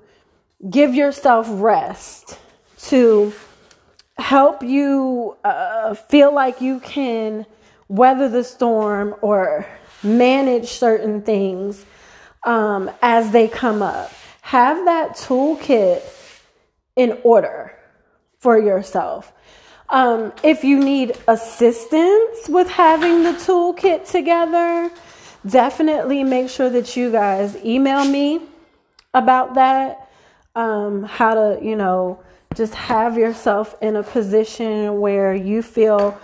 give 0.69 0.95
yourself 0.95 1.47
rest, 1.49 2.39
to 2.77 3.33
help 4.17 4.63
you 4.63 5.35
uh, 5.43 5.93
feel 5.93 6.33
like 6.33 6.61
you 6.61 6.79
can 6.79 7.45
weather 7.87 8.29
the 8.29 8.43
storm 8.43 9.15
or 9.21 9.65
manage 10.03 10.69
certain 10.69 11.21
things 11.21 11.85
um, 12.43 12.89
as 13.01 13.31
they 13.31 13.47
come 13.47 13.81
up. 13.81 14.11
Have 14.41 14.85
that 14.85 15.17
toolkit 15.17 16.01
in 16.95 17.17
order 17.23 17.73
for 18.39 18.59
yourself. 18.59 19.33
Um, 19.89 20.33
if 20.43 20.63
you 20.63 20.79
need 20.79 21.17
assistance 21.27 22.47
with 22.47 22.69
having 22.69 23.23
the 23.23 23.31
toolkit 23.31 24.09
together, 24.09 24.91
definitely 25.45 26.23
make 26.23 26.49
sure 26.49 26.69
that 26.69 26.95
you 26.95 27.11
guys 27.11 27.55
email 27.63 28.05
me 28.05 28.41
about 29.13 29.55
that. 29.55 30.04
Um, 30.55 31.03
how 31.03 31.33
to, 31.33 31.59
you 31.61 31.75
know, 31.75 32.23
just 32.55 32.73
have 32.75 33.17
yourself 33.17 33.75
in 33.81 33.95
a 33.95 34.03
position 34.03 34.99
where 34.99 35.33
you 35.33 35.61
feel 35.61 36.17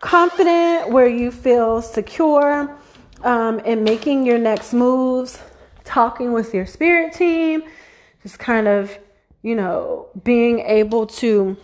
confident, 0.00 0.90
where 0.90 1.06
you 1.08 1.30
feel 1.30 1.80
secure 1.82 2.76
um, 3.22 3.60
in 3.60 3.84
making 3.84 4.26
your 4.26 4.38
next 4.38 4.72
moves, 4.72 5.40
talking 5.84 6.32
with 6.32 6.52
your 6.52 6.66
spirit 6.66 7.12
team, 7.12 7.62
just 8.22 8.38
kind 8.38 8.66
of 8.66 8.98
you 9.46 9.54
know, 9.54 10.08
being 10.24 10.58
able 10.58 11.06
to 11.06 11.56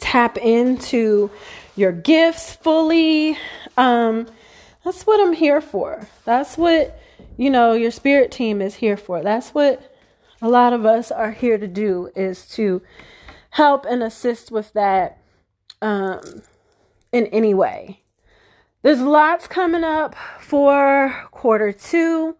tap 0.00 0.36
into 0.36 1.30
your 1.76 1.92
gifts 1.92 2.56
fully. 2.56 3.38
Um, 3.76 4.26
that's 4.84 5.06
what 5.06 5.20
I'm 5.20 5.32
here 5.32 5.60
for. 5.60 6.08
That's 6.24 6.58
what, 6.58 7.00
you 7.36 7.50
know, 7.50 7.74
your 7.74 7.92
spirit 7.92 8.32
team 8.32 8.60
is 8.60 8.74
here 8.74 8.96
for. 8.96 9.22
That's 9.22 9.50
what 9.50 9.91
a 10.42 10.48
lot 10.48 10.72
of 10.72 10.84
us 10.84 11.12
are 11.12 11.30
here 11.30 11.56
to 11.56 11.68
do 11.68 12.10
is 12.16 12.46
to 12.48 12.82
help 13.50 13.86
and 13.88 14.02
assist 14.02 14.50
with 14.50 14.72
that 14.72 15.18
um, 15.80 16.42
in 17.12 17.26
any 17.26 17.54
way. 17.54 18.00
There's 18.82 19.00
lots 19.00 19.46
coming 19.46 19.84
up 19.84 20.16
for 20.40 21.28
quarter 21.30 21.72
two. 21.72 22.36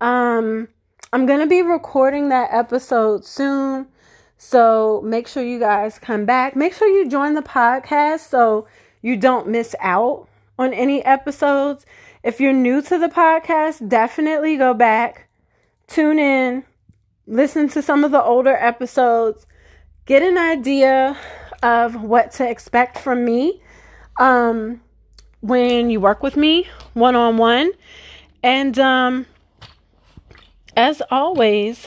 Um, 0.00 0.68
I'm 1.12 1.26
going 1.26 1.40
to 1.40 1.46
be 1.46 1.62
recording 1.62 2.28
that 2.28 2.50
episode 2.52 3.24
soon. 3.24 3.88
So 4.38 5.02
make 5.04 5.26
sure 5.26 5.42
you 5.42 5.58
guys 5.58 5.98
come 5.98 6.24
back. 6.26 6.54
Make 6.54 6.72
sure 6.74 6.88
you 6.88 7.08
join 7.08 7.34
the 7.34 7.42
podcast 7.42 8.28
so 8.28 8.68
you 9.02 9.16
don't 9.16 9.48
miss 9.48 9.74
out 9.80 10.28
on 10.56 10.72
any 10.72 11.04
episodes. 11.04 11.84
If 12.22 12.40
you're 12.40 12.52
new 12.52 12.80
to 12.82 12.96
the 12.96 13.08
podcast, 13.08 13.88
definitely 13.88 14.56
go 14.56 14.72
back, 14.72 15.28
tune 15.88 16.18
in, 16.20 16.64
listen 17.26 17.68
to 17.70 17.82
some 17.82 18.04
of 18.04 18.10
the 18.10 18.22
older 18.22 18.54
episodes, 18.54 19.46
get 20.06 20.22
an 20.22 20.38
idea 20.38 21.16
of 21.62 22.02
what 22.02 22.32
to 22.32 22.48
expect 22.48 22.98
from 22.98 23.24
me 23.24 23.62
um, 24.18 24.80
when 25.40 25.90
you 25.90 26.00
work 26.00 26.22
with 26.22 26.36
me 26.36 26.68
one 26.92 27.16
on 27.16 27.36
one. 27.36 27.72
And 28.42 28.78
um, 28.78 29.26
as 30.76 31.02
always, 31.10 31.86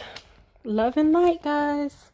love 0.63 0.97
and 0.97 1.11
light, 1.11 1.43
guys. 1.43 2.06